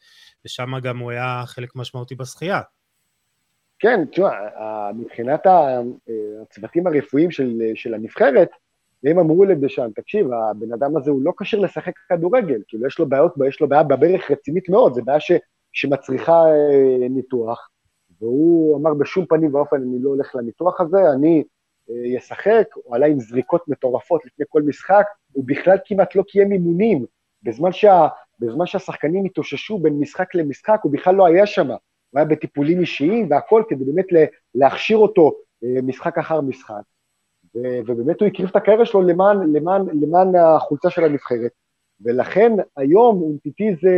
[0.46, 2.62] ושם גם הוא היה חלק משמעותי בשחייה.
[3.80, 4.32] כן, תשמע,
[4.96, 5.46] מבחינת
[6.42, 8.50] הצוותים הרפואיים של, של הנבחרת,
[9.04, 13.10] הם אמרו לדשאן, תקשיב, הבן אדם הזה הוא לא כשיר לשחק כדורגל, כאילו יש לו
[13.10, 15.32] בעיות, יש לו בעיה בברך רצינית מאוד, זו בעיה ש...
[15.74, 17.70] שמצריכה אה, ניתוח,
[18.22, 21.44] והוא אמר בשום פנים ואופן אני לא הולך לניתוח הזה, אני
[21.90, 26.52] אה, אשחק, הוא עלה עם זריקות מטורפות לפני כל משחק, הוא בכלל כמעט לא קיים
[26.52, 27.06] אימונים,
[27.44, 28.08] בזמן, שה,
[28.40, 31.78] בזמן שהשחקנים התאוששו בין משחק למשחק, הוא בכלל לא היה שם, הוא
[32.16, 34.06] היה בטיפולים אישיים והכל כדי באמת
[34.56, 35.32] להכשיר אותו
[35.64, 36.82] אה, משחק אחר משחק.
[37.86, 41.52] ובאמת הוא הקריב את הקריירה שלו למען, למען, למען החולצה של הנבחרת.
[42.02, 43.98] ולכן היום אומטיטי זה,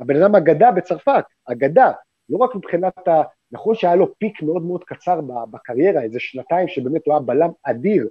[0.00, 1.92] הבן אדם אגדה בצרפת, אגדה,
[2.28, 3.08] לא רק מבחינת
[3.52, 5.20] נכון שהיה לו פיק מאוד מאוד קצר
[5.50, 8.08] בקריירה, איזה שנתיים שבאמת הוא היה בלם אדיר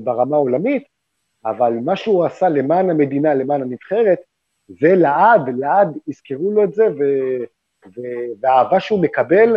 [0.00, 0.84] ברמה העולמית,
[1.44, 4.18] אבל מה שהוא עשה למען המדינה, למען הנבחרת,
[4.68, 7.02] זה לעד, לעד יזכרו לו את זה, ו,
[7.86, 8.00] ו,
[8.40, 9.56] והאהבה שהוא מקבל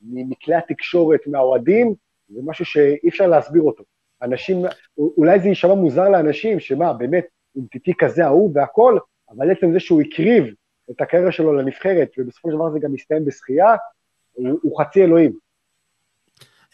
[0.00, 1.94] מכלי התקשורת, מהאוהדים,
[2.28, 3.84] זה משהו שאי אפשר להסביר אותו.
[4.22, 4.62] אנשים,
[4.98, 8.98] אולי זה יישמע מוזר לאנשים, שמה, באמת, עם טיטי כזה אהוב והכל,
[9.30, 10.54] אבל עצם זה שהוא הקריב
[10.90, 13.74] את הקריירה שלו לנבחרת, ובסופו של דבר זה גם מסתיים בשחייה,
[14.32, 15.32] הוא, חצי אלוהים.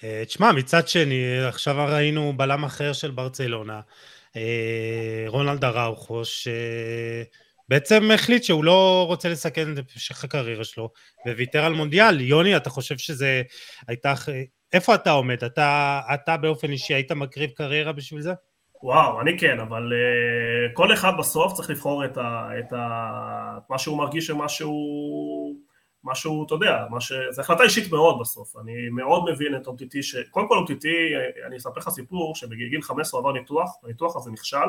[0.05, 3.81] אה, תשמע, מצד שני, עכשיו ראינו בלם אחר של ברצלונה,
[4.37, 10.91] אה, רונלד אראוכו, שבעצם החליט שהוא לא רוצה לסכן את המשך הקריירה שלו,
[11.27, 12.21] וויתר על מונדיאל.
[12.21, 13.43] יוני, אתה חושב שזה
[13.89, 14.15] הייתה...
[14.73, 15.45] איפה אתה עומד?
[15.45, 18.33] אתה, אתה באופן אישי היית מקריב קריירה בשביל זה?
[18.83, 23.78] וואו, אני כן, אבל uh, כל אחד בסוף צריך לבחור את, ה, את ה, מה
[23.78, 25.57] שהוא מרגיש ומה שהוא,
[26.05, 27.12] מה שהוא, אתה יודע, ש...
[27.31, 28.57] זו החלטה אישית מאוד בסוף.
[28.57, 30.16] אני מאוד מבין את אומטיטי, ש...
[30.31, 31.12] קודם כל אומטיטי,
[31.47, 34.66] אני אספר לך סיפור, שבגיל 15 הוא עבר ניתוח, הניתוח הזה נכשל,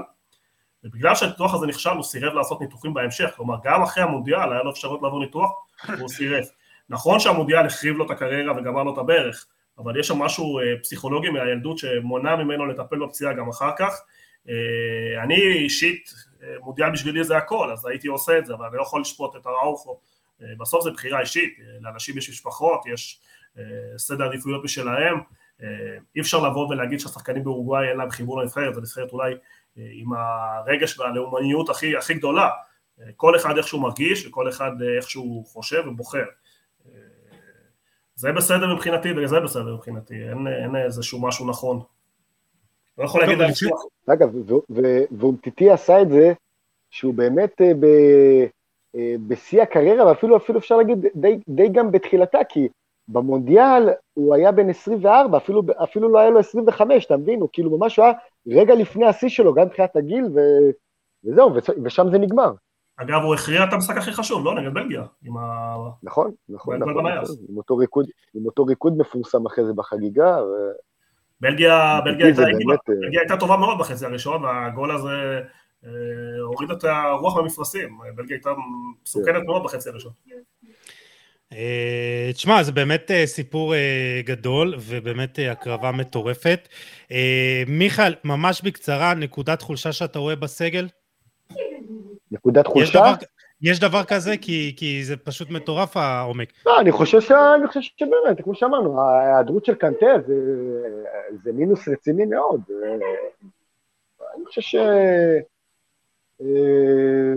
[0.83, 4.71] ובגלל שהניתוח הזה נכשל הוא סירב לעשות ניתוחים בהמשך, כלומר גם אחרי המונדיאל היה לו
[4.71, 5.51] אפשרות לעבור ניתוח,
[5.97, 6.43] והוא סירב.
[6.89, 9.47] נכון שהמונדיאל החריב לו את הקריירה וגמר לו את הברך,
[9.83, 14.01] אבל יש שם משהו אה, פסיכולוגי מהילדות שמונע ממנו לטפל בפציעה גם אחר כך.
[14.49, 16.13] אה, אני אישית,
[16.43, 19.35] אה, מודיע בשבילי זה הכל, אז הייתי עושה את זה, אבל אני לא יכול לשפוט
[19.35, 19.99] את הראוכו.
[20.59, 23.21] בסוף זו בחירה אישית, לאנשים יש משפחות, יש
[23.97, 25.19] סדר עדיפויות משלהם,
[26.15, 29.33] אי אפשר לבוא ולהגיד שהשחקנים באורוגוואי אין להם חיבור לנבחרת, זו נבחרת אולי
[29.75, 32.49] עם הרגש והלאומניות הכי, הכי גדולה,
[33.15, 36.25] כל אחד איך שהוא מרגיש וכל אחד איך שהוא חושב ובוחר.
[38.21, 41.79] זה בסדר מבחינתי וזה בסדר מבחינתי, אין, אין איזשהו משהו נכון.
[42.97, 43.71] לא יכול להגיד על שום
[44.09, 44.29] אגב,
[45.11, 46.33] ואומטיטי עשה את זה,
[46.89, 47.71] שהוא באמת אה,
[48.95, 52.67] אה, בשיא הקריירה, ואפילו אפילו אפשר להגיד די, די גם בתחילתה, כי
[53.07, 57.41] במונדיאל הוא היה בן 24, אפילו, אפילו לא היה לו 25, אתה מבין?
[57.41, 58.11] הוא כאילו ממש היה
[58.47, 60.39] רגע לפני השיא שלו, גם מבחינת הגיל, ו,
[61.25, 61.51] וזהו,
[61.83, 62.51] ושם זה נגמר.
[63.01, 64.55] אגב, הוא הכריע את המשחק הכי חשוב, לא?
[64.55, 65.03] נגד בלגיה.
[65.23, 65.75] עם ה...
[66.03, 67.35] נכון, נכון, נכון, נכון.
[67.49, 70.43] עם, אותו ריקוד, עם אותו ריקוד מפורסם אחרי זה בחגיגה.
[70.43, 70.53] ו...
[71.41, 72.79] בלגיה, בלגיה, הייתה, באמת...
[72.89, 75.41] אה, בלגיה הייתה טובה מאוד בחצי הראשון, והגול הזה
[75.85, 75.89] אה,
[76.41, 77.97] הוריד את הרוח במפרשים.
[78.15, 78.49] בלגיה הייתה
[79.03, 80.11] מסוכנת מאוד בחצי הראשון.
[81.53, 83.73] אה, תשמע, זה באמת סיפור
[84.25, 86.67] גדול ובאמת הקרבה מטורפת.
[87.67, 90.87] מיכאל, ממש בקצרה, נקודת חולשה שאתה רואה בסגל?
[92.31, 92.87] נקודת חולשה.
[92.87, 93.13] יש דבר,
[93.61, 94.37] יש דבר כזה?
[94.37, 96.53] כי, כי זה פשוט מטורף העומק.
[96.65, 97.31] לא, אני חושב, ש...
[97.31, 100.33] אני חושב שבאמת, כמו שאמרנו, ההיעדרות של קנטה זה,
[101.43, 102.61] זה מינוס רציני מאוד.
[104.35, 104.75] אני חושב ש...
[106.41, 107.33] אה,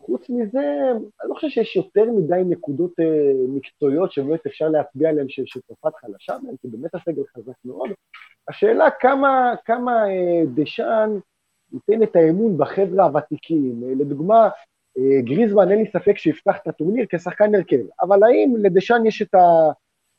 [0.00, 5.26] חוץ מזה, אני לא חושב שיש יותר מדי נקודות אה, מקצועיות שבאמת אפשר להצביע עליהן
[5.28, 7.90] שצרפת חלשה מהן, כי באמת הסגל חזק מאוד.
[8.48, 11.18] השאלה כמה, כמה אה, דשאן
[11.72, 13.82] ייתן את האמון בחבר'ה הוותיקים.
[13.84, 14.48] אה, לדוגמה,
[14.98, 19.34] אה, גריזמן, אין לי ספק שיפתח את הטורניר כשחקן הרכב, אבל האם לדשאן יש את,
[19.34, 19.70] ה,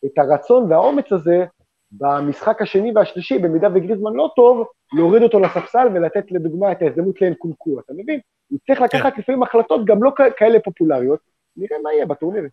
[0.05, 1.45] את הרצון והאומץ הזה
[1.91, 7.33] במשחק השני והשלישי, במידה וגריזמן לא טוב, להוריד אותו לספסל ולתת לדוגמה את ההזדמנות לאן
[7.33, 8.19] קונקו, אתה מבין?
[8.49, 9.21] הוא צריך לקחת כן.
[9.21, 11.19] לפעמים החלטות גם לא כאלה פופולריות,
[11.57, 12.43] נראה מה יהיה בטורניר.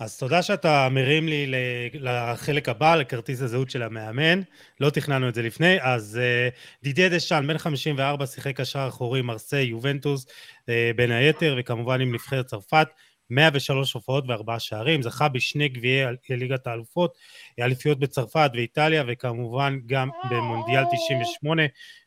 [0.00, 1.46] אז תודה שאתה מרים לי
[1.94, 4.40] לחלק הבא, לכרטיס הזהות של המאמן.
[4.80, 5.76] לא תכננו את זה לפני.
[5.82, 12.00] אז uh, דידיה דשאן, בן 54, שיחק קשר אחורי, מרסיי, יובנטוס, uh, בין היתר, וכמובן
[12.00, 12.88] עם נבחרת צרפת.
[13.30, 17.18] 103 הופעות וארבעה שערים, זכה בשני גביעי ליגת האלופות,
[17.60, 21.62] אליפיות בצרפת ואיטליה, וכמובן גם במונדיאל 98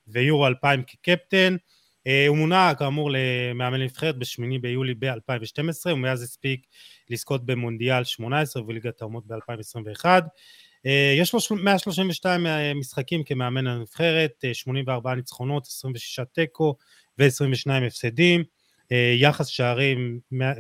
[0.08, 1.56] ויורו 2000 כקפטן.
[2.08, 6.66] אה, הוא מונה כאמור למאמן נבחרת בשמיני ביולי ב-2012 ומאז הספיק
[7.10, 10.06] לזכות במונדיאל 18 וליגת האומות ב-2021
[10.86, 16.76] אה, יש לו 132 אה, משחקים כמאמן הנבחרת, 84 ניצחונות, 26 תיקו
[17.20, 18.44] ו-22 הפסדים,
[18.92, 20.20] יחס שערים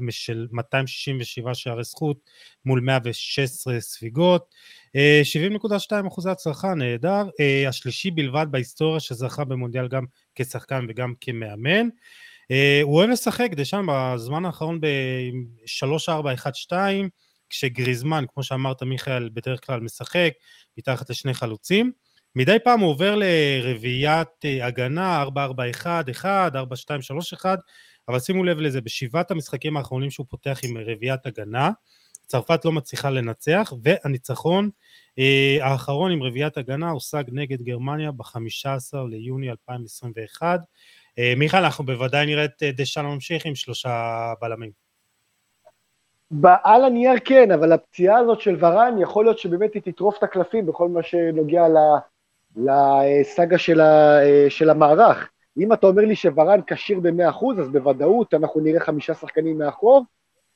[0.09, 2.17] של 267 שערי זכות
[2.65, 4.55] מול 116 ספיגות,
[4.93, 7.23] 70.2 אחוזי הצלחה, נהדר,
[7.67, 10.05] השלישי בלבד בהיסטוריה שזכה במונדיאל גם
[10.35, 11.87] כשחקן וגם כמאמן.
[12.83, 16.73] הוא אוהב לשחק דשאן בזמן האחרון ב-3-4-1-2,
[17.49, 20.31] כשגריזמן, כמו שאמרת מיכאל, בדרך כלל משחק
[20.77, 21.91] מתחת לשני חלוצים.
[22.35, 24.27] מדי פעם הוא עובר לרביעיית
[24.61, 27.45] הגנה, 4-4-1, 1, 4-2-3-1,
[28.07, 31.71] אבל שימו לב לזה, בשבעת המשחקים האחרונים שהוא פותח עם רביעיית הגנה,
[32.27, 34.69] צרפת לא מצליחה לנצח, והניצחון
[35.19, 40.59] אה, האחרון עם רביעיית הגנה הושג נגד גרמניה ב-15 ליוני 2021.
[41.19, 44.71] אה, מיכאל, אנחנו בוודאי נראה את אה, דשאן ממשיך עם שלושה בלמים.
[46.63, 50.65] על הנייר כן, אבל הפציעה הזאת של ורן, יכול להיות שבאמת היא תטרוף את הקלפים
[50.65, 51.63] בכל מה שנוגע
[52.55, 55.29] לסאגה של, ה, של המערך.
[55.57, 60.05] אם אתה אומר לי שוורן כשיר ב-100%, אז בוודאות אנחנו נראה חמישה שחקנים מאחור.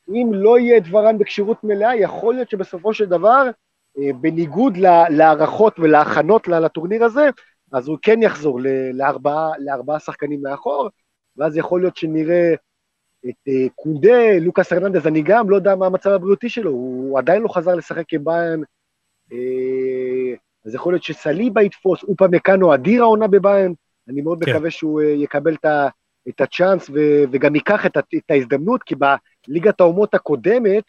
[0.10, 3.50] אם לא יהיה את ורן בכשירות מלאה, יכול להיות שבסופו של דבר,
[3.98, 4.78] אה, בניגוד
[5.10, 7.30] להערכות ולהכנות לטורניר הזה,
[7.72, 8.60] אז הוא כן יחזור
[8.94, 10.90] לארבעה, לארבעה שחקנים מאחור,
[11.38, 12.54] ואז יכול להיות שנראה
[13.30, 17.42] את אה, קונדה, לוקאס ארננדז, אני גם לא יודע מה המצב הבריאותי שלו, הוא עדיין
[17.42, 18.28] לא חזר לשחק עם
[19.32, 20.36] אה,
[20.66, 23.74] אז יכול להיות שסליבה יתפוס, אופה מקאנו אדיר העונה בביין,
[24.10, 24.52] אני מאוד כן.
[24.52, 25.56] מקווה שהוא אה, יקבל
[26.30, 26.90] את הצ'אנס
[27.32, 30.84] וגם ייקח את ההזדמנות, כי בליגת האומות הקודמת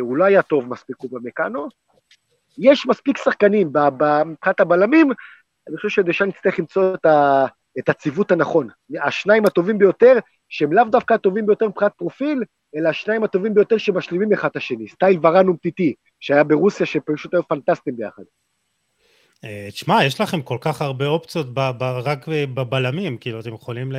[0.00, 1.68] הוא לא היה טוב מספיק אופה מקאנו.
[2.58, 3.72] יש מספיק שחקנים
[4.26, 5.12] מבחינת הבלמים,
[5.68, 7.46] אני חושב שדשאן יצטרך למצוא את, ה,
[7.78, 8.68] את הציוות הנכון.
[9.02, 12.44] השניים הטובים ביותר, שהם לאו דווקא הטובים ביותר מבחינת פרופיל,
[12.76, 14.88] אלא השניים הטובים ביותר שמשלימים אחד את השני.
[14.88, 18.22] סטייל ורן ומטיטי, שהיה ברוסיה, שפשוט היו פנטסטיים ביחד.
[19.44, 23.92] אה, תשמע, יש לכם כל כך הרבה אופציות ב, ב, רק בבלמים, כאילו, אתם יכולים
[23.92, 23.96] ל,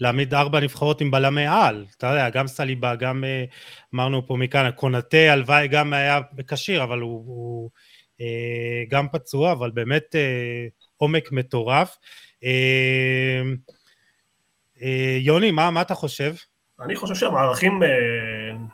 [0.00, 3.44] להעמיד ארבע נבחרות עם בלמי על, אתה יודע, גם סליבה, גם אה,
[3.94, 7.70] אמרנו פה מכאן, קונטה, הלוואי גם היה כשיר, אבל הוא, הוא
[8.20, 10.14] אה, גם פצוע, אבל באמת
[10.96, 11.96] עומק מטורף.
[15.20, 16.34] יוני, מה, מה אתה חושב?
[16.80, 17.80] אני חושב שהמערכים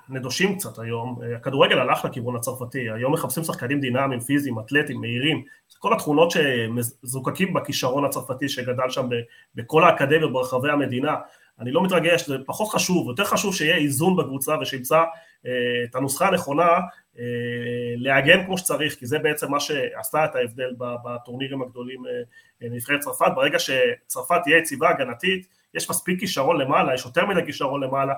[0.09, 5.43] נדושים קצת היום, הכדורגל הלך לכיוון הצרפתי, היום מחפשים שחקנים דינמיים, פיזיים, אתלטיים, מהירים,
[5.79, 9.09] כל התכונות שמזוקקים בכישרון הצרפתי שגדל שם
[9.55, 11.15] בכל האקדמיות ברחבי המדינה,
[11.61, 15.03] אני לא מתרגש, זה פחות חשוב, יותר חשוב שיהיה איזון בקבוצה ושימצא
[15.47, 15.51] אה,
[15.85, 16.69] את הנוסחה הנכונה
[17.19, 17.25] אה,
[17.97, 22.13] להגן כמו שצריך, כי זה בעצם מה שעשה את ההבדל בטורנירים הגדולים אה,
[22.61, 27.83] לנבחרת צרפת, ברגע שצרפת תהיה יציבה הגנתית, יש מספיק כישרון למעלה, יש יותר מדי כישרון
[27.83, 28.15] למעלה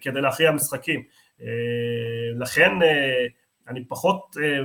[0.00, 1.02] כדי להכריע משחקים.
[2.34, 2.72] לכן
[3.70, 4.58] אני פחות אה,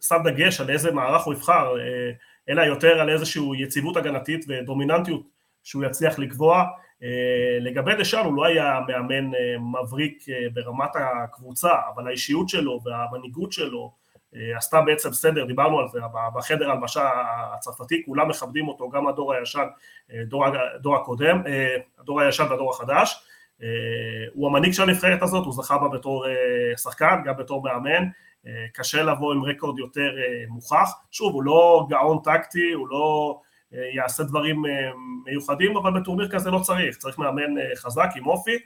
[0.00, 2.10] שם דגש על איזה מערך הוא יבחר, אה,
[2.48, 5.22] אלא יותר על איזושהי יציבות הגנתית ודומיננטיות
[5.64, 6.64] שהוא יצליח לקבוע.
[7.02, 9.30] אה, לגבי דשאן הוא לא היה מאמן
[9.72, 13.92] מבריק ברמת הקבוצה, אבל האישיות שלו והמנהיגות שלו
[14.56, 15.98] עשתה בעצם סדר, דיברנו על זה
[16.34, 17.10] בחדר הלבשה
[17.54, 19.66] הצרפתי, כולם מכבדים אותו, גם הדור הישן,
[20.26, 21.42] דור, הדור הקודם,
[21.98, 23.24] הדור הישן והדור החדש.
[24.32, 26.26] הוא המנהיג של הנבחרת הזאת, הוא זכה בה בתור
[26.76, 28.04] שחקן, גם בתור מאמן,
[28.46, 33.40] אה, קשה לבוא עם רקורד יותר אה, מוכח, שוב הוא לא גאון טקטי, הוא לא
[33.74, 34.62] אה, יעשה דברים
[35.24, 38.58] מיוחדים, אבל בטורניר כזה לא צריך, צריך מאמן חזק עם אופי,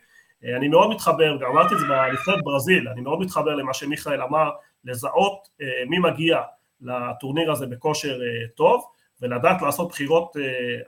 [0.57, 4.51] אני מאוד מתחבר, גם אמרתי את זה בנבחרת ברזיל, אני מאוד מתחבר למה שמיכאל אמר,
[4.85, 5.49] לזהות
[5.89, 6.41] מי מגיע
[6.81, 8.19] לטורניר הזה בכושר
[8.55, 8.85] טוב,
[9.21, 10.37] ולדעת לעשות בחירות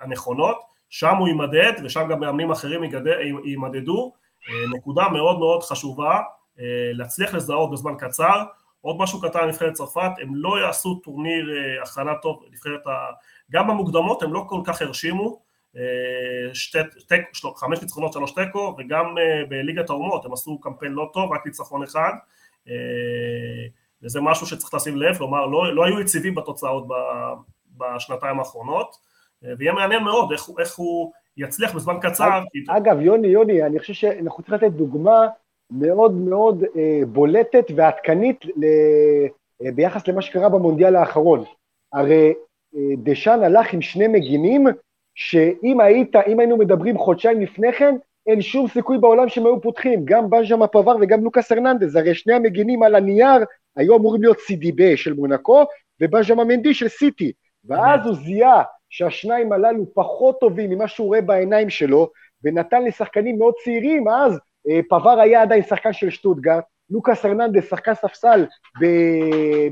[0.01, 0.57] הנכונות,
[0.91, 2.83] שם הוא יימדד, ושם גם מאמנים אחרים
[3.45, 4.13] יימדדו,
[4.75, 6.21] נקודה מאוד מאוד חשובה,
[6.93, 8.45] להצליח לזהות בזמן קצר,
[8.85, 12.91] עוד משהו קטן על נבחרת צרפת, הם לא יעשו טורניר אה, הכנה טוב, נבחרת ה...
[13.51, 15.43] גם במוקדמות הם לא כל כך הרשימו,
[15.77, 17.49] אה, שתי, תק, של...
[17.57, 21.83] חמש ניצחונות שלוש תיקו, וגם אה, בליגת האומות הם עשו קמפיין לא טוב, רק ניצחון
[21.83, 22.13] אחד,
[24.05, 26.85] וזה משהו שצריך לשים לב, כלומר לא, לא היו יציבים בתוצאות
[27.77, 28.97] בשנתיים האחרונות,
[29.59, 32.29] ויהיה מעניין מאוד איך, איך הוא יצליח בזמן קצר.
[32.69, 35.27] אגב, יוני, יוני, אני חושב שאנחנו צריכים לתת דוגמה
[35.71, 38.65] מאוד מאוד אה, בולטת ועדכנית ל,
[39.63, 41.45] אה, ביחס למה שקרה במונדיאל האחרון.
[41.93, 42.35] הרי
[42.77, 44.67] אה, דשאן הלך עם שני מגינים,
[45.15, 47.95] שאם היית, אם היינו מדברים חודשיים לפני כן,
[48.27, 52.35] אין שום סיכוי בעולם שהם היו פותחים, גם בנז'מה פבר וגם לוקאס הרננדז, הרי שני
[52.35, 53.45] המגינים על הנייר
[53.77, 55.65] היו אמורים להיות סידיבה של מונקו
[56.01, 57.33] ובנז'מה מנדי של סיטי,
[57.65, 62.11] ואז הוא זיהה שהשניים הללו פחות טובים ממה שהוא רואה בעיניים שלו,
[62.45, 64.09] ונתן לשחקנים מאוד צעירים.
[64.09, 64.39] אז
[64.71, 68.47] אה, פבר היה עדיין שחקן של שטוטגרט, לוקאס הרננדס, שחקן ספסל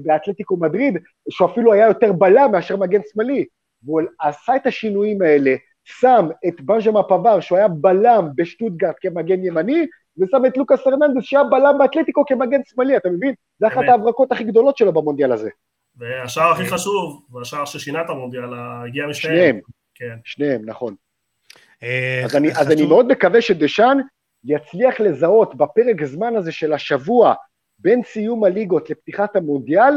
[0.02, 0.98] באתלטיקו מדריד,
[1.30, 3.44] שהוא אפילו היה יותר בלם מאשר מגן שמאלי,
[3.82, 9.86] והוא עשה את השינויים האלה, שם את בנז'מה פבר, שהוא היה בלם בשטוטגרט כמגן ימני,
[10.18, 13.34] ושם את לוקאס הרננדס, שהיה בלם באתלטיקו כמגן שמאלי, אתה מבין?
[13.58, 15.50] זה אחת ההברקות הכי גדולות שלו במונדיאל הזה.
[15.96, 19.36] והשער הכי חשוב, והשער ששינה את המונדיאל, הגיע משניהם.
[19.36, 19.60] שניהם,
[19.94, 20.16] כן.
[20.24, 20.94] שניהם, נכון.
[21.82, 22.22] אה,
[22.60, 23.98] אז אני מאוד מקווה שדשאן
[24.44, 27.34] יצליח לזהות בפרק זמן הזה של השבוע
[27.78, 29.94] בין סיום הליגות לפתיחת המונדיאל,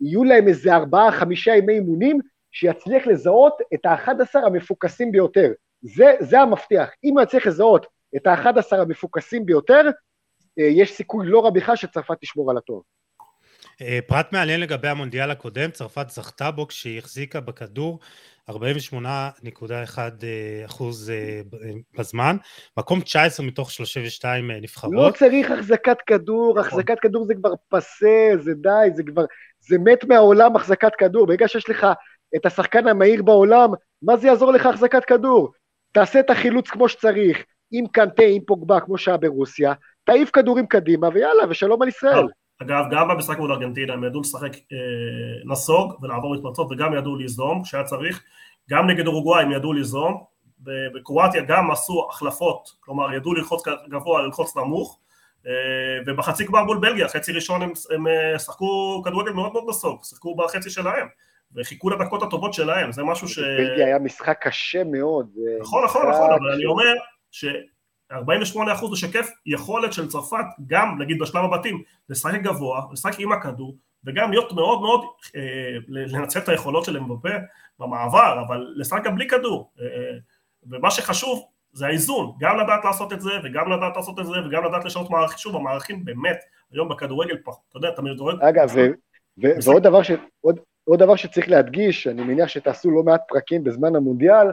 [0.00, 5.52] יהיו להם איזה ארבעה, חמישה ימי אימונים, שיצליח לזהות את האחד עשר המפוקסים ביותר.
[5.82, 6.88] זה, זה המפתח.
[7.04, 7.86] אם הוא יצליח לזהות
[8.16, 9.82] את האחד עשר המפוקסים ביותר,
[10.58, 12.82] אה, יש סיכוי לא רע בכלל שצרפת תשמור על הטוב.
[13.82, 17.98] אה, פרט מעניין לגבי המונדיאל הקודם, צרפת זכתה בו כשהיא החזיקה בכדור
[18.50, 19.98] 48.1
[20.66, 21.12] אחוז
[21.98, 22.36] בזמן,
[22.78, 24.94] מקום 19 מתוך 32 נבחרות.
[24.94, 29.24] לא צריך החזקת כדור, החזקת כדור זה כבר פסה, זה די, זה כבר,
[29.60, 31.26] זה מת מהעולם החזקת כדור.
[31.26, 31.86] ברגע שיש לך
[32.36, 33.70] את השחקן המהיר בעולם,
[34.02, 35.52] מה זה יעזור לך החזקת כדור?
[35.92, 39.72] תעשה את החילוץ כמו שצריך, עם קנטה, עם פוגבה, כמו שהיה ברוסיה,
[40.04, 42.26] תעיף כדורים קדימה, ויאללה, ושלום על ישראל.
[42.62, 44.78] אגב, גם במשחק מול ארגנטינה הם ידעו לשחק אה,
[45.44, 48.22] נסוג ולעבור מתפרצות, וגם ידעו ליזום כשהיה צריך.
[48.70, 50.24] גם נגד אורוגוואי הם ידעו ליזום.
[50.94, 54.98] בקרואטיה גם עשו החלפות, כלומר ידעו ללחוץ גבוה, ללחוץ נמוך.
[55.46, 55.52] אה,
[56.06, 60.34] ובחצי גמר מול בלגיה, חצי ראשון הם, הם אה, שחקו כדורגל מאוד מאוד נסוג, שיחקו
[60.34, 61.06] בחצי שלהם.
[61.54, 63.38] וחיכו לדקות הטובות שלהם, זה משהו ש...
[63.38, 65.28] בלגיה היה משחק קשה מאוד.
[65.60, 66.94] נכון, נכון, נכון, אבל אני אומר
[67.30, 67.44] ש...
[68.12, 68.16] 48%
[68.92, 74.52] משקף יכולת של צרפת גם, נגיד בשלב הבתים, לשחק גבוה, לשחק עם הכדור, וגם להיות
[74.52, 75.00] מאוד מאוד,
[75.36, 77.28] אה, לנצל את היכולות של אמבפה
[77.78, 79.70] במעבר, אבל לשחק גם בלי כדור.
[79.80, 80.18] אה, אה,
[80.70, 84.64] ומה שחשוב זה האיזון, גם לדעת לעשות את זה, וגם לדעת לעשות את זה, וגם
[84.64, 85.38] לדעת לשנות מערכים.
[85.38, 86.38] שוב, המערכים באמת,
[86.72, 88.42] היום בכדורגל, אתה יודע, אתה מדורג...
[88.42, 88.74] אגב,
[89.64, 90.10] ועוד דבר, ש,
[90.40, 94.46] עוד, עוד דבר שצריך להדגיש, אני מניח שתעשו לא מעט פרקים בזמן המונדיאל,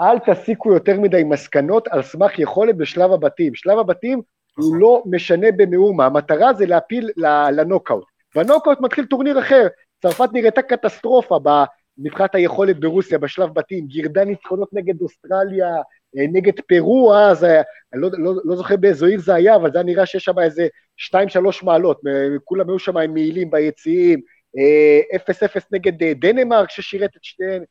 [0.00, 3.54] אל תסיקו יותר מדי מסקנות על סמך יכולת בשלב הבתים.
[3.54, 4.22] שלב הבתים
[4.56, 4.80] הוא נכון.
[4.80, 7.10] לא משנה במאומה, המטרה זה להפיל
[7.52, 8.04] לנוקאוט.
[8.34, 9.66] בנוקאוט מתחיל טורניר אחר,
[10.02, 11.38] צרפת נראתה קטסטרופה
[11.98, 15.76] מבחינת היכולת ברוסיה בשלב בתים, גירדה ניצחונות נגד אוסטרליה,
[16.18, 19.72] אה, נגד פרו אז, אה, אני לא, לא, לא זוכר באיזו עיר זה היה, אבל
[19.72, 20.66] זה היה נראה שיש שם איזה
[20.96, 22.00] 2-3 מעלות,
[22.44, 24.20] כולם היו שם עם מעילים ביציעים,
[25.16, 27.64] 0-0 אה, נגד דנמרק ששירת את שתיהן,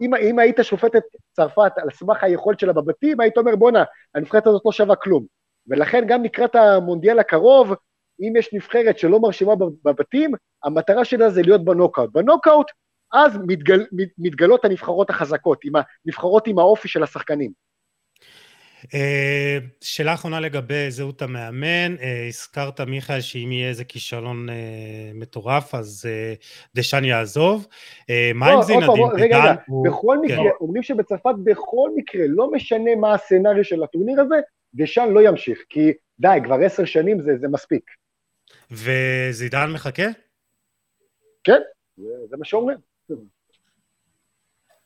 [0.00, 1.02] אם, אם היית שופט את
[1.32, 3.84] צרפת על סמך היכולת שלה בבתים, היית אומר בואנה,
[4.14, 5.26] הנבחרת הזאת לא שווה כלום.
[5.66, 7.72] ולכן גם לקראת המונדיאל הקרוב,
[8.20, 9.52] אם יש נבחרת שלא מרשימה
[9.84, 10.32] בבתים,
[10.64, 12.10] המטרה שלה זה להיות בנוקאוט.
[12.12, 12.66] בנוקאוט,
[13.12, 13.86] אז מתגל,
[14.18, 15.72] מתגלות הנבחרות החזקות, עם
[16.06, 17.63] הנבחרות עם האופי של השחקנים.
[18.94, 24.54] אה, שאלה אחרונה לגבי זהות המאמן, אה, הזכרת מיכאל שאם יהיה איזה כישלון אה,
[25.14, 26.08] מטורף אז
[26.74, 27.66] דשאן יעזוב,
[28.34, 28.88] מה עם זינדין?
[29.14, 29.54] רגע, רגע,
[29.84, 30.32] בכל כן.
[30.32, 34.34] מקרה, אומרים שבצרפת בכל מקרה, לא משנה מה הסצנריו של הטורניר הזה,
[34.74, 37.90] דשאן לא ימשיך, כי די, כבר עשר שנים זה, מספיק.
[38.70, 40.06] וזידן מחכה?
[41.44, 41.60] כן,
[42.30, 42.78] זה מה שאומרים.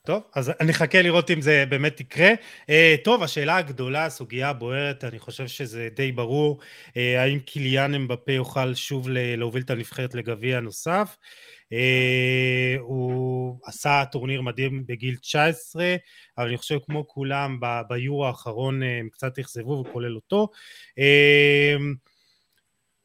[0.09, 2.33] טוב, אז אני אחכה לראות אם זה באמת יקרה.
[2.63, 2.73] Uh,
[3.05, 8.75] טוב, השאלה הגדולה, הסוגיה הבוערת, אני חושב שזה די ברור, uh, האם קיליאן אמבפה יוכל
[8.75, 11.17] שוב להוביל את הנבחרת לגביע נוסף.
[11.65, 11.77] Uh,
[12.81, 15.97] הוא עשה טורניר מדהים בגיל 19,
[16.39, 20.49] אבל אני חושב כמו כולם ביורו האחרון הם קצת אכזבו וכולל אותו.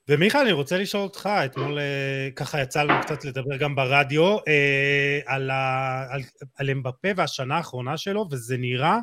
[0.10, 5.20] ומיכאל, אני רוצה לשאול אותך, אתמול אה, ככה יצא לנו קצת לדבר גם ברדיו אה,
[5.26, 6.22] על, ה, על,
[6.58, 8.98] על אמבפה והשנה האחרונה שלו, וזה נראה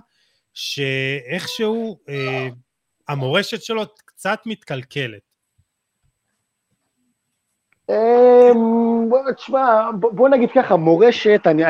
[0.55, 2.49] שאיכשהו אה,
[3.09, 5.23] המורשת שלו קצת מתקלקלת.
[7.91, 11.63] אמ, תשמע, בוא נגיד ככה, מורשת, אני...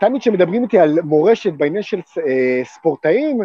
[0.00, 2.00] תמיד כשמדברים איתי על מורשת בעניין של
[2.64, 3.40] ספורטאים,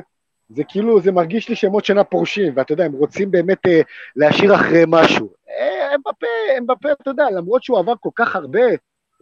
[0.50, 3.82] זה כאילו, זה מרגיש לי שמות שינה פורשים, ואתה יודע, הם רוצים באמת אה,
[4.16, 5.30] להשאיר אחרי משהו.
[5.50, 6.28] אה, אמבפה,
[6.58, 8.66] אמבפה, אתה יודע, למרות שהוא עבר כל כך הרבה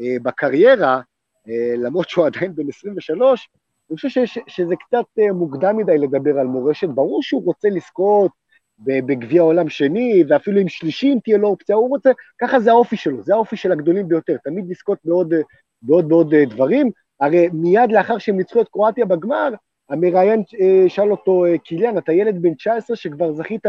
[0.01, 1.01] אה, בקריירה,
[1.49, 3.49] אה, למרות שהוא עדיין בן 23,
[3.89, 6.89] אני חושב שיש, שזה קצת אה, מוקדם מדי לדבר על מורשת.
[6.89, 8.32] ברור שהוא רוצה לזכות
[8.80, 10.67] בגביע העולם שני, ואפילו עם
[11.03, 12.11] אם תהיה לו אופציה, הוא רוצה,
[12.41, 15.34] ככה זה האופי שלו, זה האופי של הגדולים ביותר, תמיד לזכות בעוד,
[15.82, 16.91] בעוד, בעוד אה, דברים.
[17.19, 19.49] הרי מיד לאחר שהם ניצחו את קרואטיה בגמר,
[19.90, 23.64] המראיין אה, שאל אותו, אה, קיליאן, אתה ילד בן 19 שכבר זכית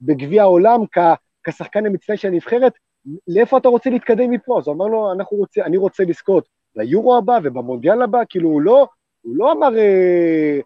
[0.00, 0.80] בגביע העולם
[1.44, 2.72] כשחקן המצטיין של הנבחרת,
[3.28, 4.58] לאיפה אתה רוצה להתקדם מפה?
[4.58, 8.86] אז הוא אמר לו, רוצה, אני רוצה לזכות ליורו הבא ובמונדיאל הבא, כאילו הוא לא,
[9.22, 10.58] הוא לא אמר, אה,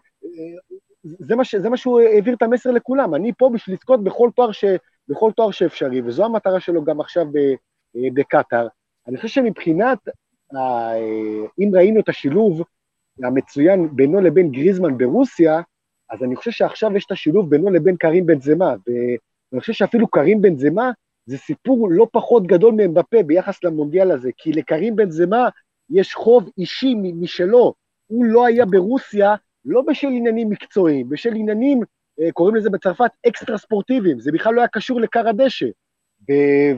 [1.03, 4.51] זה מה, זה מה שהוא העביר את המסר לכולם, אני פה בשביל לזכות בכל תואר,
[4.51, 4.65] ש,
[5.07, 7.25] בכל תואר שאפשרי, וזו המטרה שלו גם עכשיו
[8.13, 8.67] בקטאר.
[9.07, 9.99] אני חושב שמבחינת,
[11.59, 12.61] אם ראינו את השילוב
[13.23, 15.61] המצוין בינו לבין גריזמן ברוסיה,
[16.09, 20.07] אז אני חושב שעכשיו יש את השילוב בינו לבין קרים בן זמה, ואני חושב שאפילו
[20.07, 20.91] קרים בן זמה
[21.25, 25.49] זה סיפור לא פחות גדול מאמבפה ביחס למונדיאל הזה, כי לקרים בן זמה
[25.89, 27.73] יש חוב אישי משלו,
[28.07, 29.35] הוא לא היה ברוסיה
[29.65, 31.81] לא בשל עניינים מקצועיים, בשל עניינים,
[32.19, 35.65] אה, קוראים לזה בצרפת אקסטרה ספורטיביים, זה בכלל לא היה קשור לקר הדשא,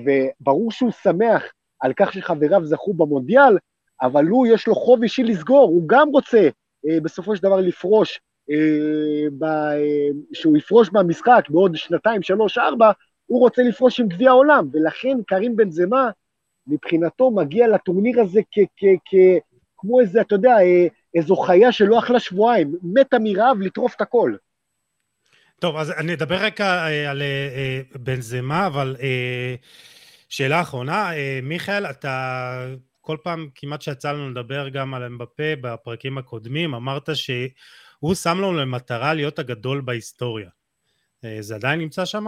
[0.05, 1.43] וברור שהוא שמח
[1.79, 3.57] על כך שחבריו זכו במונדיאל,
[4.01, 6.49] אבל הוא, יש לו חוב אישי לסגור, הוא גם רוצה
[6.89, 8.19] אה, בסופו של דבר לפרוש,
[8.51, 9.77] אה, ב, אה,
[10.33, 12.91] שהוא יפרוש מהמשחק בעוד שנתיים, שלוש, ארבע,
[13.25, 16.09] הוא רוצה לפרוש עם גביע העולם, ולכן קרים בן זמה,
[16.67, 18.41] מבחינתו מגיע לטורניר הזה
[19.77, 20.55] כמו איזה, אתה יודע,
[21.15, 24.35] איזו חיה שלא אכלה שבועיים, מתה מרעב לטרוף את הכל.
[25.59, 26.61] טוב, אז אני אדבר רק
[27.09, 27.21] על
[27.95, 28.95] בנזמה, אבל
[30.29, 31.09] שאלה אחרונה,
[31.43, 32.65] מיכאל, אתה
[33.05, 38.53] כל פעם כמעט שיצא לנו לדבר גם על אמבפה בפרקים הקודמים, אמרת שהוא שם לנו
[38.53, 40.49] למטרה להיות הגדול בהיסטוריה.
[41.25, 42.25] אה, זה עדיין נמצא שם?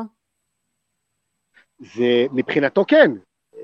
[1.79, 3.11] זה מבחינתו כן.
[3.57, 3.61] אה,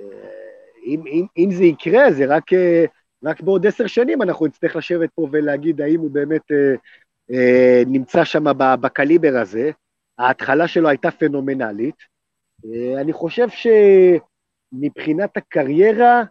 [0.86, 2.86] אם, אם, אם זה יקרה, זה רק, אה,
[3.24, 6.52] רק בעוד עשר שנים אנחנו נצטרך לשבת פה ולהגיד האם הוא באמת
[7.86, 8.44] נמצא שם
[8.82, 9.72] בקליבר הזה.
[10.18, 11.96] ההתחלה שלו הייתה פנומנלית.
[13.02, 13.48] אני חושב
[14.74, 16.24] שמבחינת הקריירה,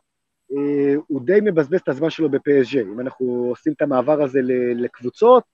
[1.06, 4.40] הוא די מבזבז את הזמן שלו בפסג' אם אנחנו עושים את המעבר הזה
[4.74, 5.44] לקבוצות.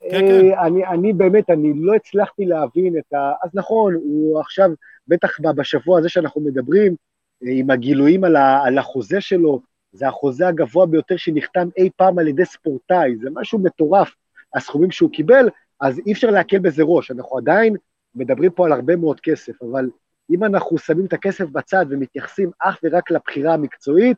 [0.00, 0.50] כן, כן.
[0.50, 3.32] אה, אני, אני באמת, אני לא הצלחתי להבין את ה...
[3.42, 4.70] אז נכון, הוא עכשיו,
[5.08, 6.96] בטח בשבוע הזה שאנחנו מדברים,
[7.44, 9.60] אה, עם הגילויים על, ה, על החוזה שלו,
[9.92, 14.14] זה החוזה הגבוה ביותר שנחתם אי פעם על ידי ספורטאי, זה משהו מטורף,
[14.54, 15.48] הסכומים שהוא קיבל,
[15.80, 17.76] אז אי אפשר להקל בזה ראש, אנחנו עדיין
[18.14, 19.90] מדברים פה על הרבה מאוד כסף, אבל
[20.30, 24.16] אם אנחנו שמים את הכסף בצד ומתייחסים אך ורק לבחירה המקצועית,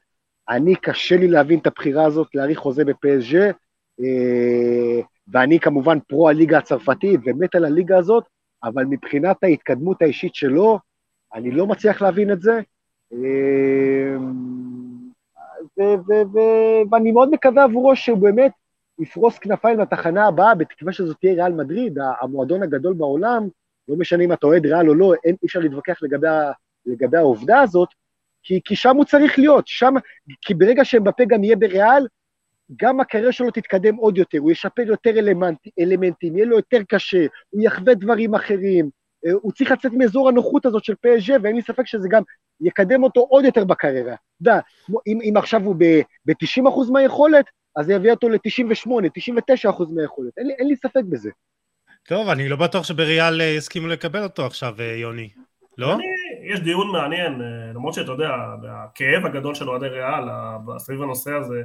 [0.48, 3.36] אני, קשה לי להבין את הבחירה הזאת להאריך חוזה בפסג',
[4.00, 8.24] אה, ואני כמובן פרו הליגה הצרפתית ומת על הליגה הזאת,
[8.64, 10.78] אבל מבחינת ההתקדמות האישית שלו,
[11.34, 12.60] אני לא מצליח להבין את זה.
[13.12, 14.16] אה,
[16.90, 18.52] ואני מאוד מקווה עבורו שהוא באמת
[18.98, 23.48] יפרוס כנפיים לתחנה הבאה, בתקווה שזאת תהיה ריאל מדריד, המועדון הגדול בעולם,
[23.88, 26.26] לא משנה אם אתה אוהד ריאל או לא, אי אפשר להתווכח לגבי,
[26.86, 27.88] לגבי העובדה הזאת,
[28.42, 29.94] כי, כי שם הוא צריך להיות, שם,
[30.42, 32.06] כי ברגע שאמבפה גם יהיה בריאל,
[32.76, 37.26] גם הקריירה שלו תתקדם עוד יותר, הוא ישפר יותר אלמנט, אלמנטים, יהיה לו יותר קשה,
[37.50, 38.90] הוא יחווה דברים אחרים,
[39.26, 42.22] אה, הוא צריך לצאת מאזור הנוחות הזאת של פסג' ואין לי ספק שזה גם
[42.60, 44.14] יקדם אותו עוד יותר בקריירה.
[44.14, 44.60] אתה יודע,
[45.06, 45.76] אם, אם עכשיו הוא
[46.26, 47.44] ב-90% מהיכולת,
[47.76, 51.30] אז זה יביא אותו ל-98, 99% מהיכולת, אין לי, אין לי ספק בזה.
[52.08, 55.28] טוב, אני לא בטוח שבריאל אה, הסכימו לקבל אותו עכשיו, אה, יוני.
[55.78, 55.94] לא?
[55.94, 56.04] אני,
[56.52, 58.30] יש דיון מעניין, אה, למרות שאתה יודע,
[58.68, 60.24] הכאב הגדול של אוהדי ריאל
[60.78, 61.62] סביב הנושא הזה,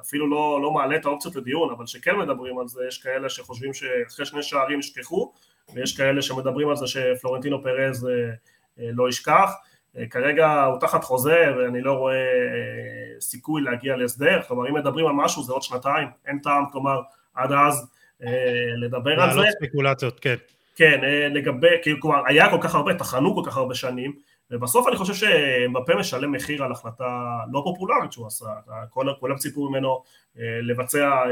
[0.00, 3.74] אפילו לא, לא מעלה את האופציות לדיון, אבל שכן מדברים על זה, יש כאלה שחושבים
[3.74, 5.32] שאחרי שני שערים ישכחו,
[5.74, 8.08] ויש כאלה שמדברים על זה שפלורנטינו פרז
[8.76, 9.52] לא ישכח.
[10.10, 12.28] כרגע הוא תחת חוזה ואני לא רואה
[13.20, 17.00] סיכוי להגיע להסדר, כלומר אם מדברים על משהו זה עוד שנתיים, אין טעם, כלומר
[17.34, 17.92] עד אז
[18.76, 19.36] לדבר על זה.
[19.36, 20.34] לעלות ספקולציות, כן.
[20.76, 24.12] כן, אה, לגבי, כאילו, כלומר, היה כל כך הרבה, טחנו כל כך הרבה שנים,
[24.50, 28.46] ובסוף אני חושב שמבפה משלם מחיר על החלטה לא פופולרית שהוא עשה,
[29.20, 30.02] כולם ציפו ממנו
[30.38, 31.22] אה, לבצע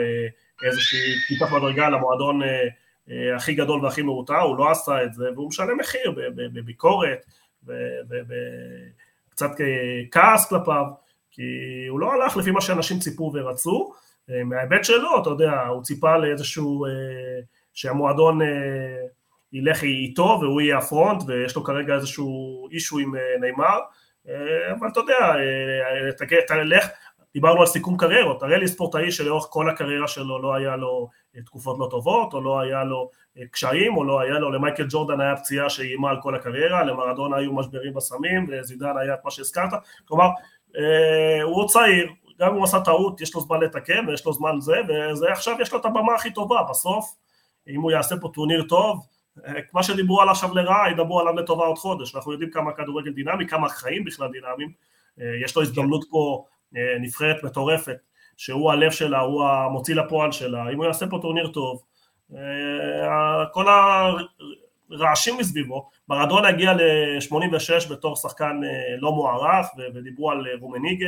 [0.65, 2.41] איזושהי קליטת מדרגה למועדון
[3.37, 7.27] הכי גדול והכי מעוטר, הוא לא עשה את זה, והוא משלם מחיר בביקורת,
[9.29, 9.51] וקצת
[10.11, 10.85] כעס כלפיו,
[11.31, 11.43] כי
[11.89, 14.01] הוא לא הלך לפי מה שאנשים ציפו ורצו, אה,
[14.45, 16.91] מההיבט שלו, אתה יודע, הוא ציפה לאיזשהו, אה,
[17.73, 18.47] שהמועדון אה,
[19.53, 23.79] ילך איתו והוא יהיה הפרונט ויש לו כרגע איזשהו אישו עם נאמר,
[24.79, 25.35] אבל אתה יודע,
[26.47, 26.87] תלך,
[27.35, 31.09] דיברנו על סיכום קריירות, תראה לי ספורטאי שלאורך כל הקריירה שלו לא היה לו
[31.47, 33.11] תקופות לא טובות, או לא היה לו
[33.51, 37.53] קשיים, או לא היה לו, למייקל ג'ורדן היה פציעה שאיימה על כל הקריירה, למרדונה היו
[37.53, 39.71] משברים בסמים, וזידן היה את מה שהזכרת,
[40.05, 40.29] כלומר,
[41.43, 42.09] הוא צעיר,
[42.41, 45.57] גם אם הוא עשה טעות, יש לו זמן לתקן ויש לו זמן זה, וזה עכשיו
[45.61, 47.15] יש לו את הבמה הכי טובה, בסוף,
[47.69, 49.07] אם הוא יעשה פה טורניר טוב,
[49.47, 53.13] אה, מה שדיברו עליו עכשיו לרעה, ידברו עליו לטובה עוד חודש, אנחנו יודעים כמה כדורגל
[53.13, 54.73] דינמי, כמה חיים בכלל דינמיים,
[55.21, 56.45] אה, יש לו הזדמנות פה,
[56.77, 57.97] אה, נבחרת מטורפת,
[58.37, 61.83] שהוא הלב שלה, הוא המוציא לפועל שלה, אם הוא יעשה פה טורניר טוב,
[63.53, 63.65] כל
[64.91, 71.07] רעשים מסביבו, מרדונה הגיע ל-86 בתור שחקן אה, לא מוערך ודיברו על אה, רומניגה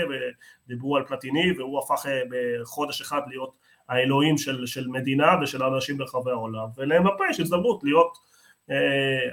[0.66, 3.56] ודיברו על פלטיני והוא הפך אה, בחודש אחד להיות
[3.88, 6.66] האלוהים של, של מדינה ושל אנשים ברחבי העולם.
[6.76, 8.18] ולמפה יש הזדמנות להיות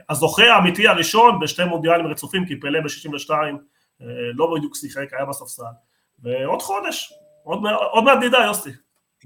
[0.10, 3.32] הזוכה האמיתי הראשון בשתי מונדיאלים רצופים כי פלא ב-62
[4.34, 5.64] לא בדיוק שיחק, היה בספסל.
[6.20, 7.14] ועוד חודש,
[7.44, 7.60] עוד,
[7.92, 8.70] עוד מעט נדע יוסי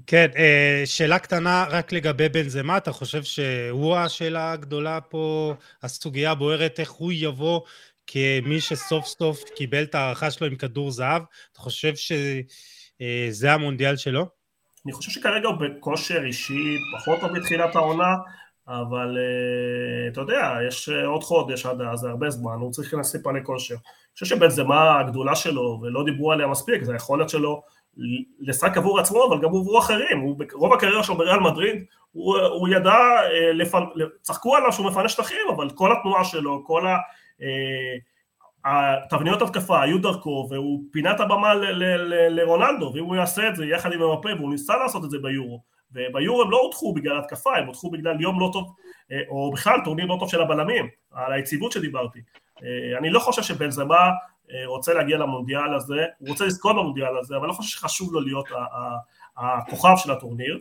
[0.06, 6.80] כן, אה, שאלה קטנה רק לגבי בנזמה, אתה חושב שהוא השאלה הגדולה פה, הסוגיה הבוערת,
[6.80, 7.60] איך הוא יבוא
[8.06, 11.22] כמי שסוף סוף קיבל את ההערכה שלו עם כדור זהב?
[11.52, 14.26] אתה חושב שזה המונדיאל שלו?
[14.86, 18.14] אני חושב שכרגע הוא בכושר אישי פחות טוב בתחילת העונה,
[18.68, 23.12] אבל uh, אתה יודע, יש עוד חודש עד אז, זה הרבה זמן, הוא צריך להיכנס
[23.12, 23.74] טיפה לכושר.
[23.74, 27.62] אני חושב שבנזמה הגדולה שלו, ולא דיברו עליה מספיק, זה היכולת שלו
[28.40, 30.20] לשחק עבור עצמו, אבל גם עבור אחרים.
[30.20, 33.74] הוא, רוב הקריירה שלו בריאל מדריד, הוא, הוא ידע, אה, לפ...
[34.22, 36.96] צחקו עליו שהוא מפנה שטחים, אבל כל התנועה שלו, כל ה...
[37.42, 37.96] אה,
[38.64, 41.54] התבניות התקפה היו דרכו והוא פינה את הבמה
[42.30, 45.62] לרונלדו ואם הוא יעשה את זה יחד עם המפה והוא ניסה לעשות את זה ביורו
[45.92, 48.74] וביורו הם לא הודחו בגלל התקפה הם הודחו בגלל יום לא טוב
[49.12, 52.20] אה, או בכלל טורניר לא טוב של הבלמים על היציבות שדיברתי
[52.98, 54.10] אני לא חושב שבנזמה
[54.66, 58.48] רוצה להגיע למונדיאל הזה הוא רוצה לזכות במונדיאל הזה אבל לא חושב שחשוב לו להיות
[59.36, 60.60] הכוכב של הטורניר.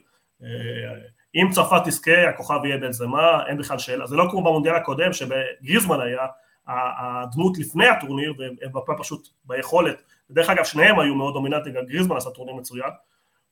[1.35, 4.07] אם צרפת תזכה הכוכב יהיה בנזמה אין בכלל שאלה.
[4.07, 6.27] זה לא כמו במונדיאל הקודם שבגריזמן היה
[6.67, 12.29] הדמות לפני הטורניר, ואמבפה פשוט ביכולת, דרך אגב שניהם היו מאוד דומיננטיים, גם גריזמן עשה
[12.29, 12.89] טורניר מצוין,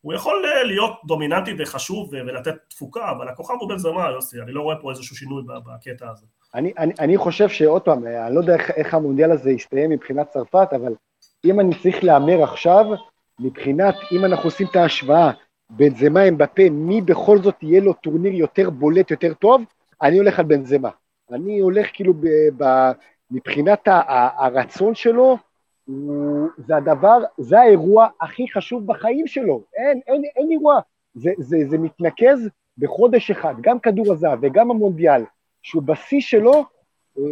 [0.02, 4.52] הוא יכול אה, להיות דומיננטי וחשוב ולתת תפוקה, אבל הכוכב הוא בן זמה, יוסי, אני
[4.52, 6.26] לא רואה פה איזשהו שינוי בקטע הזה.
[6.56, 9.90] אני, אני, אני חושב שעוד פעם, אה, אני לא יודע איך, איך המונדיאל הזה יסתיים
[9.90, 10.96] מבחינת צרפת, אבל
[11.46, 12.86] אם אני צריך להמר עכשיו,
[13.40, 15.32] מבחינת, אם אנחנו עושים את ההשוואה
[15.70, 19.62] בין זמה עם בפה, מי בכל זאת יהיה לו טורניר יותר בולט, יותר טוב,
[20.02, 20.90] אני הולך על בן זמה.
[21.32, 22.28] אני הולך כאילו ב,
[22.58, 22.92] ב,
[23.32, 25.38] מבחינת ה, ה, הרצון שלו,
[26.58, 30.80] זה הדבר, זה האירוע הכי חשוב בחיים שלו, אין, אין, אין אירוע,
[31.14, 35.24] זה, זה, זה מתנקז בחודש אחד, גם כדור הזהב וגם המונדיאל,
[35.64, 36.66] שהוא בשיא שלו,
[37.18, 37.24] אה,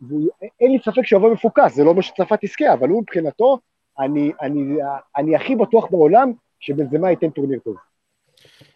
[0.00, 3.58] ואין לי ספק שהוא יבוא מפוקס, זה לא אומר שצרפת תזכה, אבל הוא מבחינתו,
[3.98, 4.76] אני, אני,
[5.16, 7.76] אני הכי בטוח בעולם שבנזמה ייתן טורניר טוב.